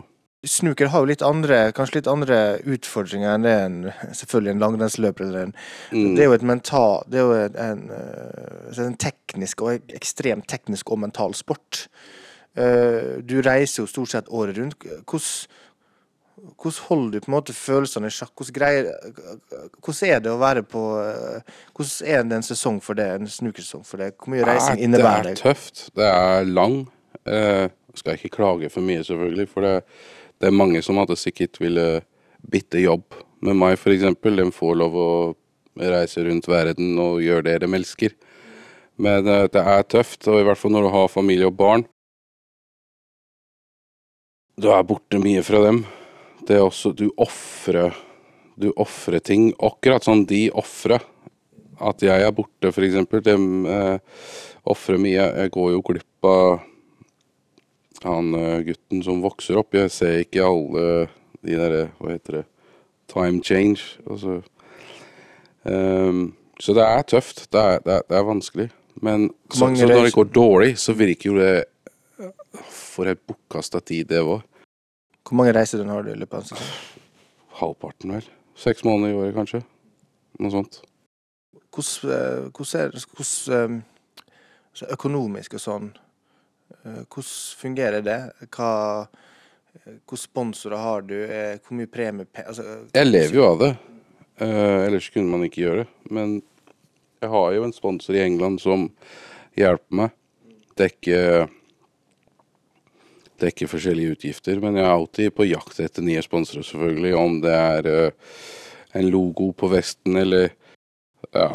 [0.46, 3.74] Snooker har jo litt andre, kanskje litt andre utfordringer enn det en,
[4.16, 5.54] selvfølgelig en langrennsløper eller en
[5.92, 6.14] mm.
[6.16, 10.46] Det er jo et mental Det er jo en, en, eh, en teknisk og ekstremt
[10.48, 11.82] teknisk og mental sport.
[12.56, 14.80] Eh, Du reiser jo stort sett året rundt.
[14.80, 15.26] Hvordan,
[16.56, 18.32] hvordan holder du på en måte følelsene i sjakk?
[18.40, 18.88] Hvordan, greier,
[19.84, 23.28] hvordan er det å være på eh, Hvordan er det en sesong for det, en
[23.28, 24.14] snookersesong for det?
[24.16, 25.44] Hvor mye reising innebærer Det det?
[25.44, 25.84] er tøft.
[26.00, 26.80] Det er lang.
[27.28, 27.68] Eh,
[27.98, 29.76] skal ikke klage for mye, selvfølgelig, for det,
[30.40, 32.00] det er mange som hadde sikkert ville
[32.40, 33.04] bytte jobb
[33.44, 34.06] med meg, f.eks.
[34.24, 35.10] De får lov å
[35.76, 38.14] reise rundt verden og gjøre det de elsker.
[39.00, 41.84] Men eh, det er tøft, og i hvert fall når du har familie og barn.
[44.60, 45.84] Du er borte mye fra dem.
[46.44, 47.94] Det er også Du ofrer
[48.60, 51.00] Du ofrer ting, akkurat som de ofrer.
[51.80, 52.98] At jeg er borte, f.eks.
[53.24, 53.36] De
[53.76, 54.24] eh,
[54.68, 55.30] ofrer mye.
[55.44, 56.60] Jeg går jo glipp av
[58.06, 59.74] han eh, gutten som vokser opp.
[59.74, 60.86] Jeg ser ikke alle
[61.40, 62.46] de derre Hva heter det?
[63.10, 63.98] Time change.
[64.06, 64.40] Altså
[65.64, 67.52] Um, Så det er tøft.
[67.52, 68.70] Det er, det er, det er vanskelig.
[69.00, 71.64] Men så, så når det går dårlig, så virker jo det
[72.68, 74.42] For en bortkasta tid det var.
[75.24, 77.04] Hvor mange reiser har du i løpet av en sesong?
[77.60, 78.26] Halvparten, vel.
[78.58, 79.62] Seks måneder i året, kanskje.
[80.40, 80.80] Noe sånt.
[81.70, 84.36] Hvordan, eh, hvordan hvordan, eh,
[84.74, 86.09] så økonomisk og sånn eh,
[86.84, 88.18] Hvordan fungerer det?
[88.56, 88.70] Hva
[89.04, 91.16] eh, Hvilke sponsorer har du?
[91.24, 92.64] Eh, Hvor mye premie altså,
[92.94, 93.70] Jeg lever jo av det.
[94.40, 95.90] Uh, ellers kunne man ikke gjøre det.
[96.10, 96.38] Men
[97.20, 98.86] jeg har jo en sponsor i England som
[99.60, 100.14] hjelper meg.
[100.80, 101.18] Dekke
[103.40, 104.60] Dekke forskjellige utgifter.
[104.60, 107.12] Men jeg er alltid på jakt etter nye sponsorer, selvfølgelig.
[107.16, 108.32] Om det er uh,
[108.96, 110.50] en logo på vesten eller
[111.36, 111.46] ja,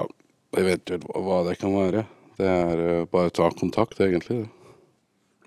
[0.57, 2.05] eventuelt hva- hva det kan være.
[2.39, 4.43] Det er uh, bare å ta kontakt, egentlig.
[4.45, 4.64] det.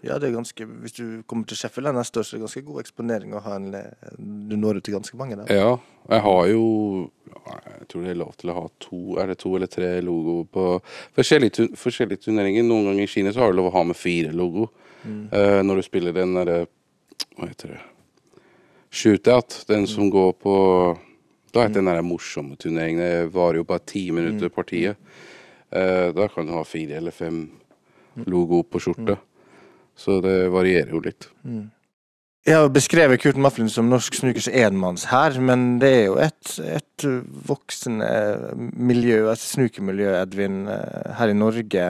[0.06, 2.64] Ja, det er ganske Hvis du kommer til Sheffield neste år, så er det ganske
[2.66, 3.72] god eksponering å ha en
[4.18, 5.50] Du når ut til ganske mange der.
[5.50, 5.72] Ja,
[6.08, 6.64] jeg har jo
[7.48, 10.46] Jeg tror det er lov til å ha to Er det to eller tre logoer
[10.54, 10.66] på
[11.18, 12.66] forskjellige, forskjellige turneringer.
[12.66, 14.70] Noen ganger i Kina så har du lov å ha med fire logo.
[15.06, 16.66] Eh, når du spiller den derre
[17.36, 17.82] Hva heter det
[18.90, 19.64] Shootout.
[19.68, 20.54] Den som går på
[21.52, 23.00] Da er det den der morsomme turneringen.
[23.00, 24.96] Det varer jo bare ti minutter partiet.
[25.68, 27.42] Uh, da kan du ha fire eller fem
[28.26, 29.18] logo på skjorta.
[29.98, 31.26] Så det varierer jo litt.
[32.48, 37.06] Jeg har beskrevet Kurt Maflin som norsk snukers enmannshær, men det er jo et, et
[37.48, 38.08] voksende
[38.72, 41.88] miljø, et snukermiljø, Edvin, eh, her i Norge.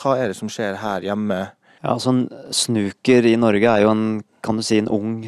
[0.00, 1.40] Hva er det som skjer her hjemme?
[1.80, 4.04] Ja, sånn Snooker i Norge er jo en,
[4.44, 5.24] kan du si, en ung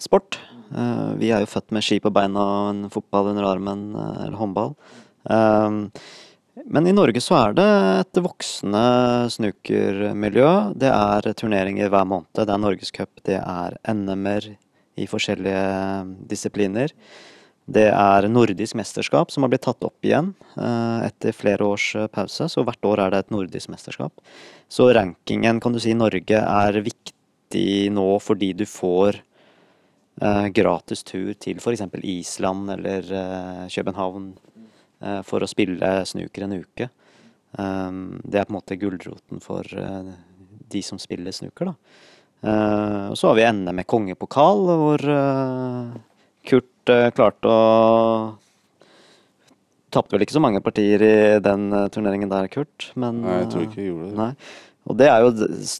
[0.00, 0.38] sport.
[0.70, 4.24] Eh, vi er jo født med ski på beina og en fotball under armen, eh,
[4.28, 4.76] eller håndball.
[6.56, 7.68] Eh, men i Norge så er det
[8.00, 8.84] et voksende
[9.36, 10.50] snookermiljø.
[10.80, 12.30] Det er turneringer hver måned.
[12.36, 14.52] Det er norgescup, det er NM-er
[15.00, 15.66] i forskjellige
[16.30, 16.94] disipliner.
[17.70, 22.08] Det er nordisk mesterskap som har blitt tatt opp igjen eh, etter flere års eh,
[22.10, 22.48] pause.
[22.50, 24.14] Så hvert år er det et nordisk mesterskap.
[24.70, 31.04] Så rankingen kan du si i Norge er viktig nå fordi du får eh, gratis
[31.06, 31.84] tur til f.eks.
[32.02, 34.49] Island eller eh, København eh,
[35.24, 36.90] for å spille snooker en uke.
[37.58, 40.10] Um, det er på en måte gulroten for eh,
[40.70, 41.74] de som spiller snooker, da.
[42.40, 45.96] Eh, og så har vi NM med kongepokal, hvor eh,
[46.46, 47.64] Kurt eh, klarte å
[49.90, 52.92] Tapte vel ikke så mange partier i den eh, turneringen der, Kurt.
[52.94, 54.18] Men, Nei, jeg tror eh, ikke jeg gjorde det.
[54.20, 54.68] Nei.
[54.86, 55.32] Og det er jo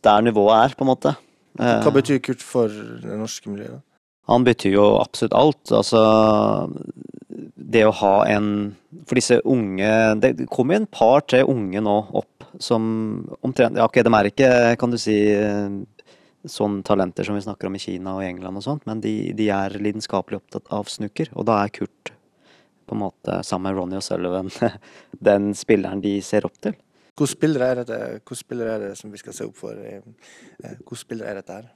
[0.08, 1.12] der nivået er, på en måte.
[1.60, 2.66] Eh, Hva betyr Kurt for
[3.04, 3.84] det norske miljøet?
[4.30, 5.70] han betyr jo absolutt alt.
[5.74, 6.00] Altså
[7.70, 8.46] Det å ha en
[9.06, 9.90] For disse unge
[10.22, 12.82] Det kommer jo en par-tre unge nå opp som
[13.46, 14.50] omtrent Ja, ok, de er ikke,
[14.80, 15.14] kan du si,
[16.50, 19.46] sånn talenter som vi snakker om i Kina og England og sånt, men de, de
[19.54, 22.12] er lidenskapelig opptatt av snooker, og da er Kurt
[22.90, 24.50] på en måte, sammen med Ronny og Sullivan,
[25.30, 26.74] den spilleren de ser opp til.
[27.14, 29.76] Hvilke spillere er dette spillere er det som vi skal se opp for?
[29.76, 30.00] eh,
[30.64, 31.68] eh, Hvilke spillere er dette her?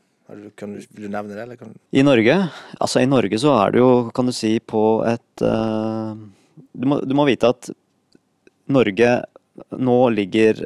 [0.56, 2.36] Kan du, vil du nevne det, eller kan I Norge,
[2.80, 6.16] altså i Norge så er det jo, kan du si, på et uh,
[6.72, 7.68] du, må, du må vite at
[8.72, 9.10] Norge
[9.76, 10.62] nå ligger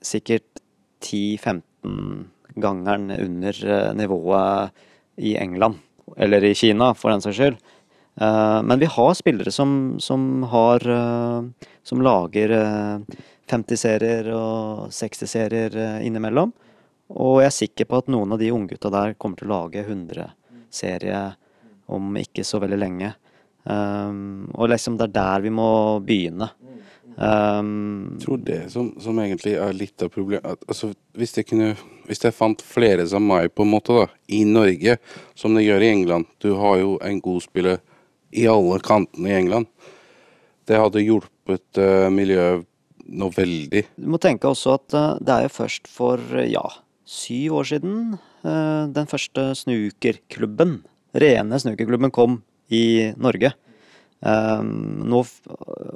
[0.00, 0.62] sikkert
[1.04, 2.24] 10-15
[2.56, 4.72] gangeren under eh, nivået
[5.20, 5.76] i England,
[6.16, 7.58] eller i Kina for den saks skyld.
[8.16, 10.80] Eh, men vi har spillere som, som har
[11.86, 16.50] Som lager eh, 50-serier og 60-serier eh, innimellom.
[17.14, 19.84] Og jeg er sikker på at noen av de unggutta der kommer til å lage
[19.84, 21.20] 100-serie
[21.94, 23.12] om ikke så veldig lenge.
[23.66, 25.68] Um, og liksom det er der vi må
[26.06, 26.50] begynne.
[27.16, 31.70] Um, Jeg tror det som, som egentlig er litt av problemet altså, hvis, jeg kunne,
[32.04, 34.04] hvis jeg fant flere som meg, på en måte, da,
[34.36, 34.98] i Norge,
[35.32, 37.80] som det gjør i England Du har jo en god spiller
[38.36, 39.70] i alle kantene i England.
[40.68, 42.66] Det hadde hjulpet uh, miljøet
[43.06, 43.84] noe veldig.
[43.96, 46.66] Du må tenke også at uh, det er jo først for uh, ja,
[47.06, 50.80] syv år siden eh, den første snookerklubben,
[51.16, 52.40] rene snookerklubben, kom
[52.72, 53.52] i Norge.
[54.26, 55.20] Um, nå,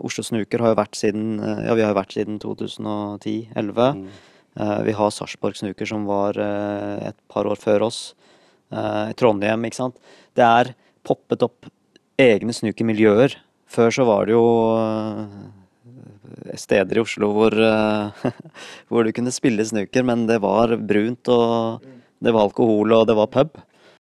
[0.05, 3.97] Oslo Snooker har jo vært siden eh, Ja, vi har jo vært siden 2010-2011.
[3.97, 4.11] Mm.
[4.85, 8.01] vi har Sarpsborg Snooker som var eh, et par år før oss.
[8.71, 9.97] I Trondheim, ikke sant.
[10.39, 10.69] Det er
[11.03, 11.67] poppet opp
[12.21, 13.35] egne snookermiljøer.
[13.71, 14.45] Før så var det jo
[14.77, 15.35] eh,
[16.59, 18.29] steder i Oslo hvor, eh,
[18.91, 21.85] hvor du kunne spille snooker, men det var brunt, og
[22.21, 23.61] det var alkohol, og det var pub.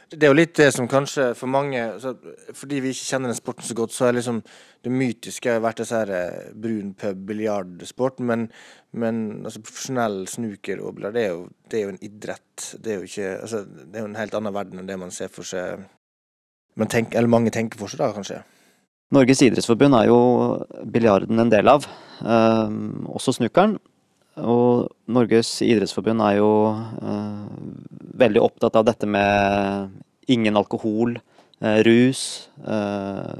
[0.07, 2.13] Det er jo litt det som kanskje for mange så,
[2.55, 4.39] Fordi vi ikke kjenner den sporten så godt, så er liksom
[4.85, 8.21] det mytiske har vært disse her eh, brun pub, biljardsport.
[8.23, 8.45] Men,
[8.95, 10.79] men altså, profesjonell snooker
[11.11, 11.25] det,
[11.67, 12.69] det er jo en idrett.
[12.79, 15.11] Det er jo ikke altså, Det er jo en helt annen verden enn det man
[15.11, 15.83] ser for seg
[16.77, 18.43] man tenker, Eller mange tenker for seg, da, kanskje.
[19.15, 20.19] Norges idrettsforbund er jo
[20.91, 21.85] biljarden en del av,
[22.23, 22.73] eh,
[23.07, 23.77] også snukkeren.
[24.37, 27.45] Og Norges idrettsforbund er jo eh,
[28.21, 29.95] veldig opptatt av dette med
[30.27, 31.15] ingen alkohol,
[31.61, 33.31] eh, rus eh,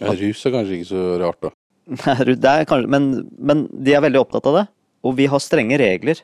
[0.00, 1.54] Ja, rus er kanskje ikke så rart, da.
[2.04, 3.08] Nei, det er kanskje, men,
[3.40, 4.66] men de er veldig opptatt av det.
[5.02, 6.20] Og vi har strenge regler.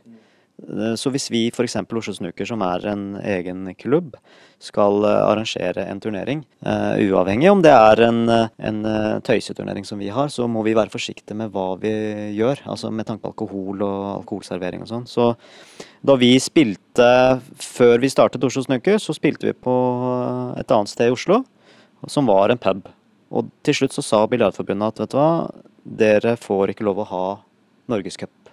[0.63, 1.77] Eh, Så hvis vi f.eks.
[1.77, 4.17] Oslo Snooker, som er en egen klubb,
[4.63, 8.23] skal eh, arrangere en turnering, uh, uavhengig om det er en,
[8.57, 8.79] en
[9.27, 11.93] tøyseturnering som vi har, så må vi være forsiktige med hva vi
[12.39, 12.65] gjør.
[12.73, 15.05] Altså med tanke på alkohol og alkoholservering og sånn.
[15.11, 15.35] Så
[16.07, 17.11] da vi spilte
[17.61, 19.77] før vi startet Oslo Snooker, så spilte vi på
[20.57, 21.43] et annet sted i Oslo,
[22.09, 22.87] som var en pub.
[23.37, 25.31] Og til slutt så sa Biljardforbundet at vet du hva,
[25.87, 27.25] dere får ikke lov å ha
[27.91, 28.46] Norgescup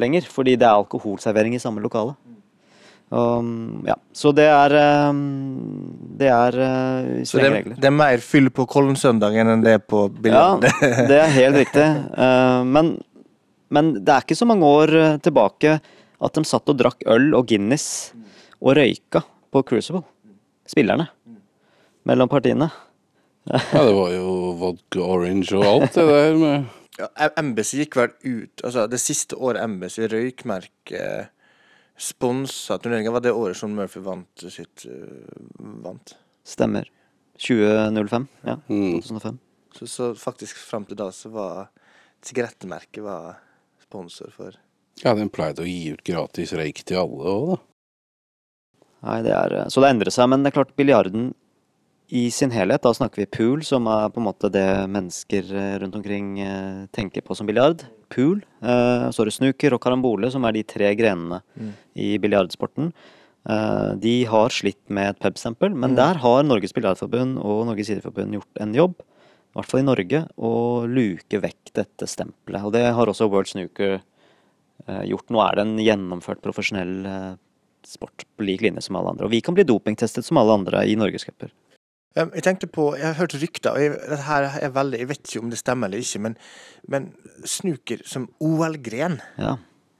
[0.00, 2.16] lenger, fordi det er alkoholservering i samme lokale.
[3.08, 4.72] Um, ja, så det er
[5.12, 7.76] um, Det er uh, det, strenge regler.
[7.78, 11.86] det er mer fyll på Kollensøndagen enn det er på Ja, det er helt riktig.
[12.16, 12.96] Uh, men,
[13.70, 17.30] men det er ikke så mange år uh, tilbake at de satt og drakk øl
[17.38, 18.10] og Guinness
[18.58, 19.22] og røyka
[19.54, 20.02] på Crucible.
[20.66, 21.06] Spillerne.
[22.08, 22.72] Mellom partiene.
[23.46, 26.66] Ja, det var jo vodka orange og alt det der med
[26.96, 31.00] Ja, Embassy gikk vel ut altså Det siste året Embassy røykmerke,
[31.96, 35.26] sponsa turneringa, var det året som Murphy vant sitt øh,
[35.84, 36.16] vant.
[36.46, 36.88] Stemmer.
[37.36, 38.28] 2005.
[38.48, 38.56] Ja.
[38.68, 39.00] mm.
[39.04, 39.38] 2005.
[39.76, 41.66] Så, så faktisk fram til da så var
[42.24, 43.42] sigarettmerket var
[43.82, 44.56] sponsor for
[45.02, 47.56] Ja, den pleide å gi ut gratis røyk til alle òg, da.
[49.06, 51.34] Nei, det er, så det endrer seg, men det er klart biljarden
[52.08, 55.78] i sin helhet, da snakker vi pool, som er på en måte det mennesker eh,
[55.82, 57.82] rundt omkring eh, tenker på som biljard.
[58.14, 58.44] Pool.
[58.62, 61.72] Eh, så er det snooker og karambole, som er de tre grenene Mm.
[61.96, 62.92] i biljardsporten.
[64.02, 65.96] De har slitt med et pubstempel, men Mm.
[65.96, 68.94] der har Norges Biljardforbund og Norges Idrettsforbund gjort en jobb.
[68.98, 72.62] i hvert fall i Norge, å luke vekk dette stempelet.
[72.62, 74.02] Og det har også World Snooker
[74.86, 75.30] gjort.
[75.30, 77.38] Nå er det en gjennomført profesjonell
[77.82, 79.24] sport på lik linje som alle andre.
[79.24, 81.48] Og vi kan bli dopingtestet som alle andre i norgescuper.
[82.16, 85.22] Jeg tenkte på, jeg har hørt rykter, og jeg, dette her er veldig, jeg vet
[85.28, 86.36] ikke om det stemmer eller ikke, men,
[86.88, 87.10] men
[87.44, 89.56] snooker som OL-gren, Ja.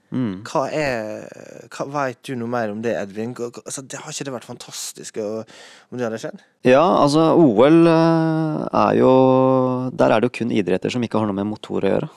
[0.07, 0.37] Mm.
[0.47, 1.25] hva er
[1.67, 3.33] hva Vet du noe mer om det, Edvin?
[3.35, 5.49] Altså, det har ikke det vært fantastisk og,
[5.91, 6.45] om det hadde skjedd?
[6.63, 9.11] Ja, altså OL eh, er jo
[9.91, 12.09] Der er det jo kun idretter som ikke har noe med motor å gjøre.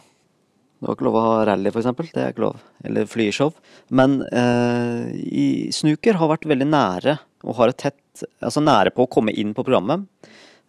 [0.81, 2.07] Det har ikke lov å ha rally, eksempel.
[2.15, 2.63] Det er ikke lov.
[2.89, 3.51] Eller flyshow.
[3.91, 7.99] Men eh, i snooker har vært veldig nære, og har et tett
[8.41, 10.07] Altså nære på å komme inn på programmet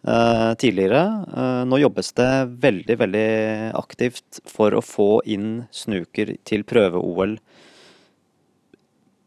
[0.08, 1.02] uh, tidligere.
[1.32, 2.30] Uh, nå jobbes det
[2.62, 3.28] veldig, veldig
[3.78, 7.36] aktivt for å få inn snooker til prøve-OL.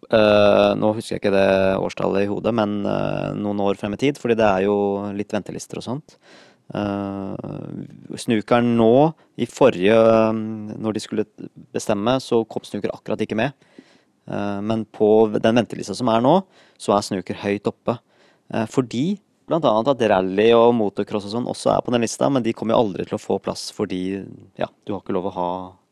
[0.06, 4.02] Uh, nå husker jeg ikke det årstallet i hodet, men eh, noen år frem i
[4.04, 4.76] tid, fordi det er jo
[5.18, 6.20] litt ventelister og sånt.
[8.18, 9.98] Snukeren nå, i forrige
[10.34, 11.26] Når de skulle
[11.76, 13.54] bestemme, så kom snuker akkurat ikke med.
[14.28, 15.10] Eh, men på
[15.42, 16.40] den ventelista som er nå,
[16.82, 18.00] så er snuker høyt oppe.
[18.54, 19.06] Eh, fordi
[19.50, 22.76] annet at rally og motocross og sånn også er på den lista, men de kommer
[22.76, 24.24] jo aldri til å få plass fordi
[24.58, 25.50] ja, du har ikke lov å ha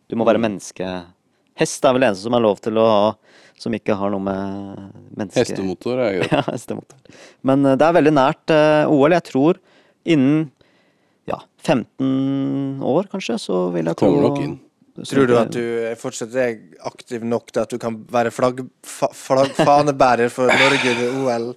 [0.10, 0.88] Du må være menneske...
[1.54, 3.10] Hest er vel det eneste som er lov til å ha
[3.62, 4.82] som ikke har noe med
[5.14, 5.44] menneske...
[5.44, 6.34] Hestemotor er greit.
[6.34, 6.98] Ja, hestemotor.
[7.46, 9.14] Men eh, det er veldig nært eh, OL.
[9.14, 9.62] Jeg tror
[10.04, 10.48] innen
[11.30, 14.58] ja, 15 år, kanskje, så vil jeg tro Kommer nok inn.
[14.94, 15.64] Tror du at du
[15.98, 20.94] fortsatt er aktiv nok til at du kan være flagg, fa, flagg, fanebærer for Norge
[21.00, 21.48] ved OL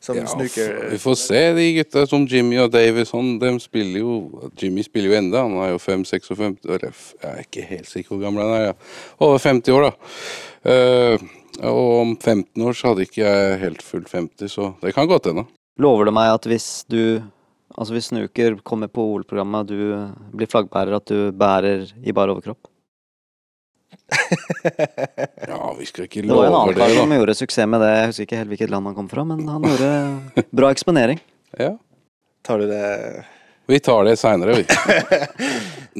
[0.00, 0.90] som Ja, snooker?
[0.90, 3.38] vi får se de gutta som Jimmy og Davison.
[3.38, 7.42] De spiller jo Jimmy spiller jo enda, han er jo 5-56 Eller f- jeg er
[7.44, 8.64] ikke helt sikker hvor gammel han er.
[8.70, 8.72] Ja.
[9.20, 9.92] Over 50 år, da.
[10.70, 11.18] Eh,
[11.64, 15.26] og om 15 år så hadde ikke jeg helt fullt 50, så det kan godt
[15.30, 15.46] hende.
[15.80, 17.22] Lover du meg at hvis du
[17.78, 19.76] Altså hvis Snooker kommer på OL-programmet, du
[20.36, 22.66] blir flaggbærer, at du bærer i bar overkropp?
[25.48, 27.82] Ja, vi skal ikke love Det Det var en annen kar som gjorde suksess med
[27.84, 31.20] det, jeg husker ikke helt hvilket land han kom fra, men han gjorde bra eksponering.
[31.58, 31.74] Ja.
[32.46, 33.24] Tar du det
[33.70, 34.64] Vi tar det seinere, vi.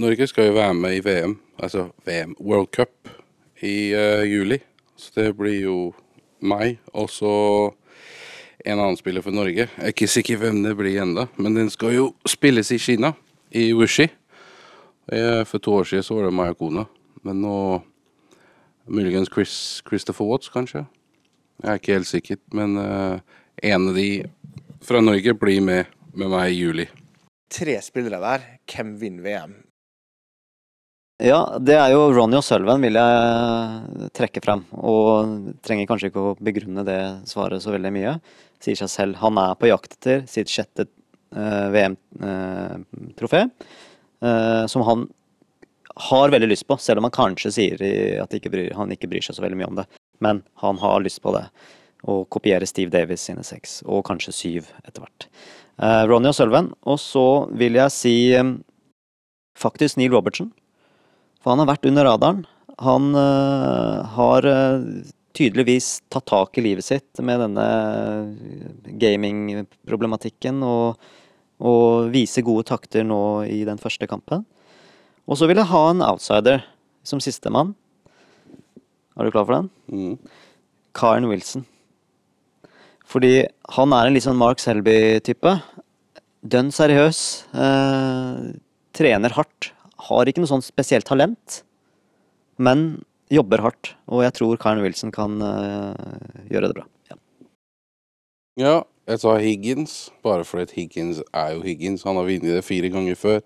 [0.00, 3.10] Norge skal jo være med i VM, altså VM, World Cup,
[3.62, 4.58] i uh, juli.
[4.96, 5.76] Så det blir jo
[6.40, 7.34] meg, og så
[8.64, 9.68] en annen spiller for Norge.
[9.68, 13.14] Jeg er ikke sikker hvem det blir ennå, men den skal jo spilles i Kina,
[13.56, 14.08] i Wuxi.
[15.12, 16.84] Eh, For to år siden så var det meg og kona,
[17.26, 17.54] men nå
[18.90, 19.54] Muligens Chris,
[19.86, 20.84] Christopher Watts, kanskje?
[21.62, 23.22] Jeg er ikke helt sikker, men uh,
[23.62, 24.10] en av de
[24.82, 26.86] fra Norge blir med med meg i juli.
[27.50, 28.46] tre spillere der.
[28.70, 29.56] Hvem vinner VM?
[31.20, 36.22] Ja, det er jo Ronny og Sølven vil jeg trekke frem, og trenger kanskje ikke
[36.30, 38.14] å begrunne det svaret så veldig mye.
[38.62, 39.18] Sier seg selv.
[39.20, 43.42] Han er på jakt etter sitt sjette eh, VM-trofé,
[44.22, 45.04] eh, som han
[46.08, 47.82] har veldig lyst på, selv om han kanskje sier
[48.22, 49.86] at ikke bryr, han ikke bryr seg så veldig mye om det.
[50.24, 51.46] Men han har lyst på det.
[52.08, 55.26] Å kopiere Steve Davis sine seks, og kanskje syv etter hvert.
[55.80, 56.72] Uh, Ronny og Sølven.
[56.88, 57.26] Og så
[57.56, 58.58] vil jeg si um,
[59.58, 60.50] faktisk Neil Robertson.
[61.40, 62.44] For han har vært under radaren.
[62.84, 64.84] Han uh, har uh,
[65.36, 67.66] tydeligvis tatt tak i livet sitt med denne
[69.00, 71.00] gamingproblematikken og,
[71.64, 74.44] og viser gode takter nå i den første kampen.
[75.30, 76.64] Og så vil jeg ha en outsider
[77.06, 77.76] som sistemann.
[79.14, 79.68] Er du klar for den?
[79.86, 80.16] Mm.
[80.96, 81.62] Karen Wilson.
[83.10, 83.44] Fordi
[83.76, 85.54] han er en litt sånn Mark Selby-type.
[86.50, 87.20] Dønn seriøs.
[87.54, 88.42] Eh,
[88.96, 89.70] trener hardt.
[90.10, 91.60] Har ikke noe sånn spesielt talent,
[92.58, 93.92] men jobber hardt.
[94.10, 96.86] Og jeg tror Karen Wilson kan eh, gjøre det bra.
[97.12, 97.18] Ja.
[98.60, 98.74] Ja,
[99.08, 102.04] jeg sa Higgins, bare fordi Higgins er jo Higgins.
[102.04, 103.40] Han har vunnet det fire ganger før,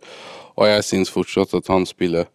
[0.57, 2.31] og jeg syns fortsatt at han spiller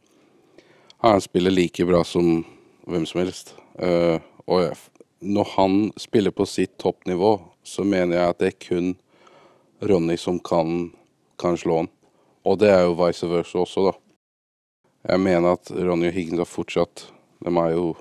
[1.00, 2.44] Han spiller like bra som
[2.84, 3.54] hvem som helst.
[3.80, 4.76] Uh, og
[5.22, 8.90] når han spiller på sitt toppnivå, så mener jeg at det er kun
[9.80, 10.92] Ronny som kan,
[11.40, 11.90] kan slå han.
[12.44, 13.94] Og det er jo vice versa også, da.
[15.14, 17.06] Jeg mener at Ronny og Higgins har fortsatt
[17.40, 17.94] De er jo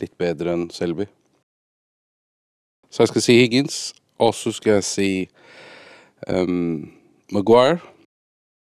[0.00, 1.04] litt bedre enn Selby.
[2.88, 3.76] Så jeg skal si Higgins,
[4.18, 5.08] og så skal jeg si
[6.28, 6.92] um,
[7.32, 7.80] Maguire.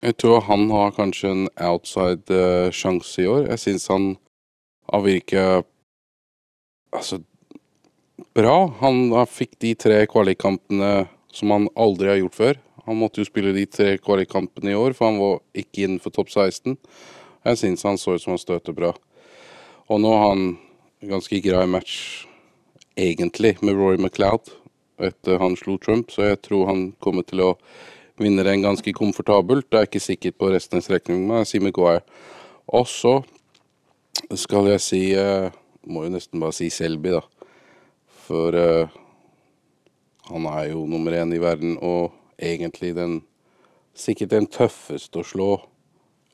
[0.01, 2.37] Jeg tror han har kanskje en outside
[2.73, 3.47] sjanse i år.
[3.51, 4.11] Jeg syns han
[4.91, 5.45] har virka
[6.93, 7.19] altså
[8.37, 8.67] bra.
[8.81, 12.61] Han fikk de tre kvalikkampene som han aldri har gjort før.
[12.87, 16.31] Han måtte jo spille de tre kvalikkampene i år, for han var ikke innenfor topp
[16.31, 16.77] 16.
[17.47, 18.93] Jeg syns han så ut som han støter bra.
[19.91, 20.45] Og nå har han
[21.03, 22.25] ganske grei match,
[22.95, 24.53] egentlig, med Roy McLeod
[24.99, 27.51] etter han slo Trump, så jeg tror han kommer til å
[28.17, 29.67] vinne den ganske komfortabelt.
[29.69, 32.01] Det er ikke sikkert på resten av strekningen, men jeg sier Maguire.
[32.73, 33.13] Og så
[34.35, 35.51] skal jeg si eh,
[35.87, 37.21] Må jo nesten bare si Selby, da.
[38.27, 38.95] For eh,
[40.27, 43.21] han er jo nummer én i verden, og egentlig den
[43.97, 45.45] Sikkert den tøffeste å slå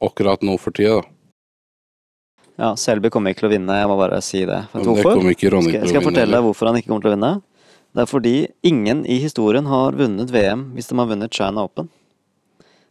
[0.03, 1.05] akkurat nå for tida, da.
[2.59, 4.59] Ja, Selby kommer ikke til å vinne, jeg må bare si det.
[4.73, 5.29] Vet du Men det hvorfor?
[5.31, 7.31] ikke Ronny Skal, skal jeg fortelle deg hvorfor han ikke kommer til å vinne?
[7.93, 8.35] Det er fordi
[8.65, 11.89] ingen i historien har vunnet VM hvis de har vunnet China Open.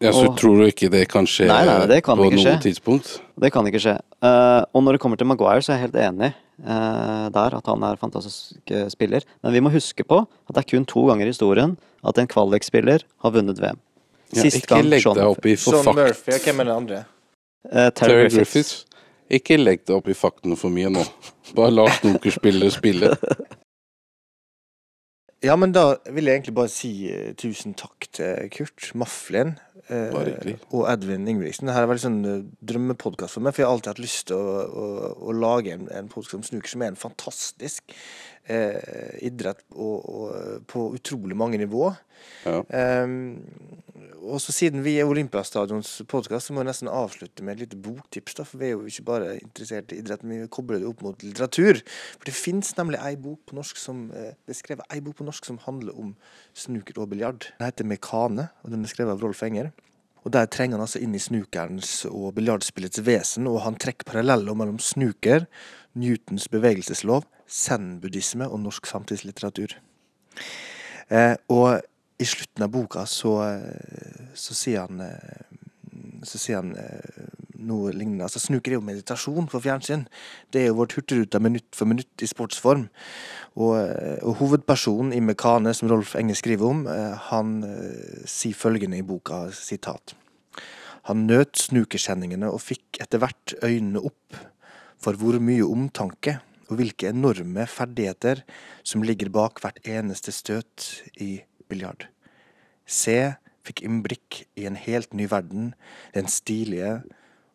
[0.03, 2.39] Ja, så Og- tror du ikke det kan skje Nei, nei, det kan på noe
[2.39, 2.61] skje.
[2.63, 3.21] tidspunkt?
[3.39, 4.01] Det kan ikke skje.
[4.23, 6.33] Uh, og når det kommer til Maguire, så er jeg helt enig
[6.67, 9.23] uh, der, at han er en fantastisk eh, spiller.
[9.43, 12.27] Men vi må huske på at det er kun to ganger i historien at en
[12.27, 13.79] kvalikspiller har vunnet VM.
[14.35, 15.97] Ja, Sist ikke gang legg deg opp i for Sean fakt.
[15.97, 17.05] Murphy, og hvem er den andre?
[17.71, 18.53] Eh, Terry, Terry Griffiths.
[18.53, 18.85] Griffiths.
[19.31, 21.05] Ikke legg deg opp i faktene for mye nå.
[21.55, 23.15] Bare la snookerspillere spille.
[25.43, 29.57] Ja, men da vil jeg egentlig bare si eh, tusen takk til Kurt Maflen
[29.89, 30.55] eh, Bare hyggelig.
[30.71, 31.67] og Edvin Ingebrigtsen.
[31.67, 34.39] Dette er veldig sånn uh, drømmepodkast for meg, for jeg har alltid hatt lyst til
[34.39, 34.87] å, å,
[35.19, 37.97] å lage en, en podkast om snooker, som er en fantastisk
[38.51, 41.93] eh, idrett og, og, på utrolig mange nivå.
[42.47, 42.63] Ja.
[43.03, 43.41] Um,
[44.23, 47.79] og så siden vi er Olympiastadions podkast, så må jeg nesten avslutte med et lite
[47.83, 48.37] boktips.
[48.39, 51.03] da, For vi er jo ikke bare interessert i idrett, men vi kobler det opp
[51.03, 51.83] mot litteratur.
[52.19, 55.19] For det fins nemlig ei bok på norsk som eh, Det er skrevet ei bok
[55.19, 56.15] på norsk som handler om
[56.55, 57.49] snooker og biljard.
[57.59, 59.73] Den heter 'Mekane', og den er skrevet av Rolf Enger.
[60.25, 64.55] Og Der trenger han altså inn i snookerens og biljardspillets vesen, og han trekker paralleller
[64.55, 65.49] mellom snooker,
[65.99, 69.77] Newtons bevegelseslov, zen-buddhisme og norsk samtidslitteratur.
[71.13, 71.83] Eh, og
[72.23, 75.59] i slutten av boka så, eh, så sier han eh,
[76.23, 76.77] så sier han
[77.67, 78.23] noe lignende.
[78.23, 80.05] Altså, snuker er jo meditasjon for fjernsyn.
[80.55, 82.85] Det er jo vårt hurtigruta minutt for minutt i sportsform.
[83.59, 83.75] Og,
[84.23, 86.85] og hovedpersonen i Mekane, som Rolf Enge skriver om,
[87.27, 87.51] han
[88.23, 90.15] sier følgende i boka, sitat.
[91.11, 94.39] Han nøt snukerkjenningene og fikk etter hvert øynene opp
[95.03, 96.39] for hvor mye omtanke
[96.73, 98.43] og hvilke enorme ferdigheter
[98.83, 100.89] som ligger bak hvert eneste støt
[101.21, 102.09] i biljard.
[102.89, 103.35] Se
[103.67, 105.75] fikk innblikk i en helt ny verden,
[106.17, 107.03] den stilige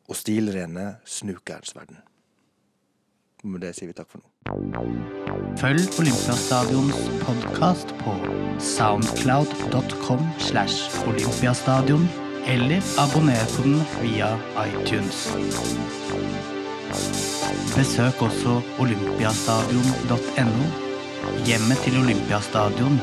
[0.08, 2.00] og stilrene snookerens verden.
[3.44, 4.26] Med det sier vi takk for nå.
[5.60, 8.16] Følg Olympiastadions podkast på
[8.64, 12.10] soundcloud.com slash olympiastadion,
[12.48, 14.34] eller abonner på den via
[14.66, 15.28] iTunes.
[17.76, 20.66] Besøk også olympiastadion.no,
[21.46, 23.00] hjemmet til Olympiastadion,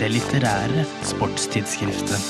[0.00, 2.20] det litterære sportstidsskriftet.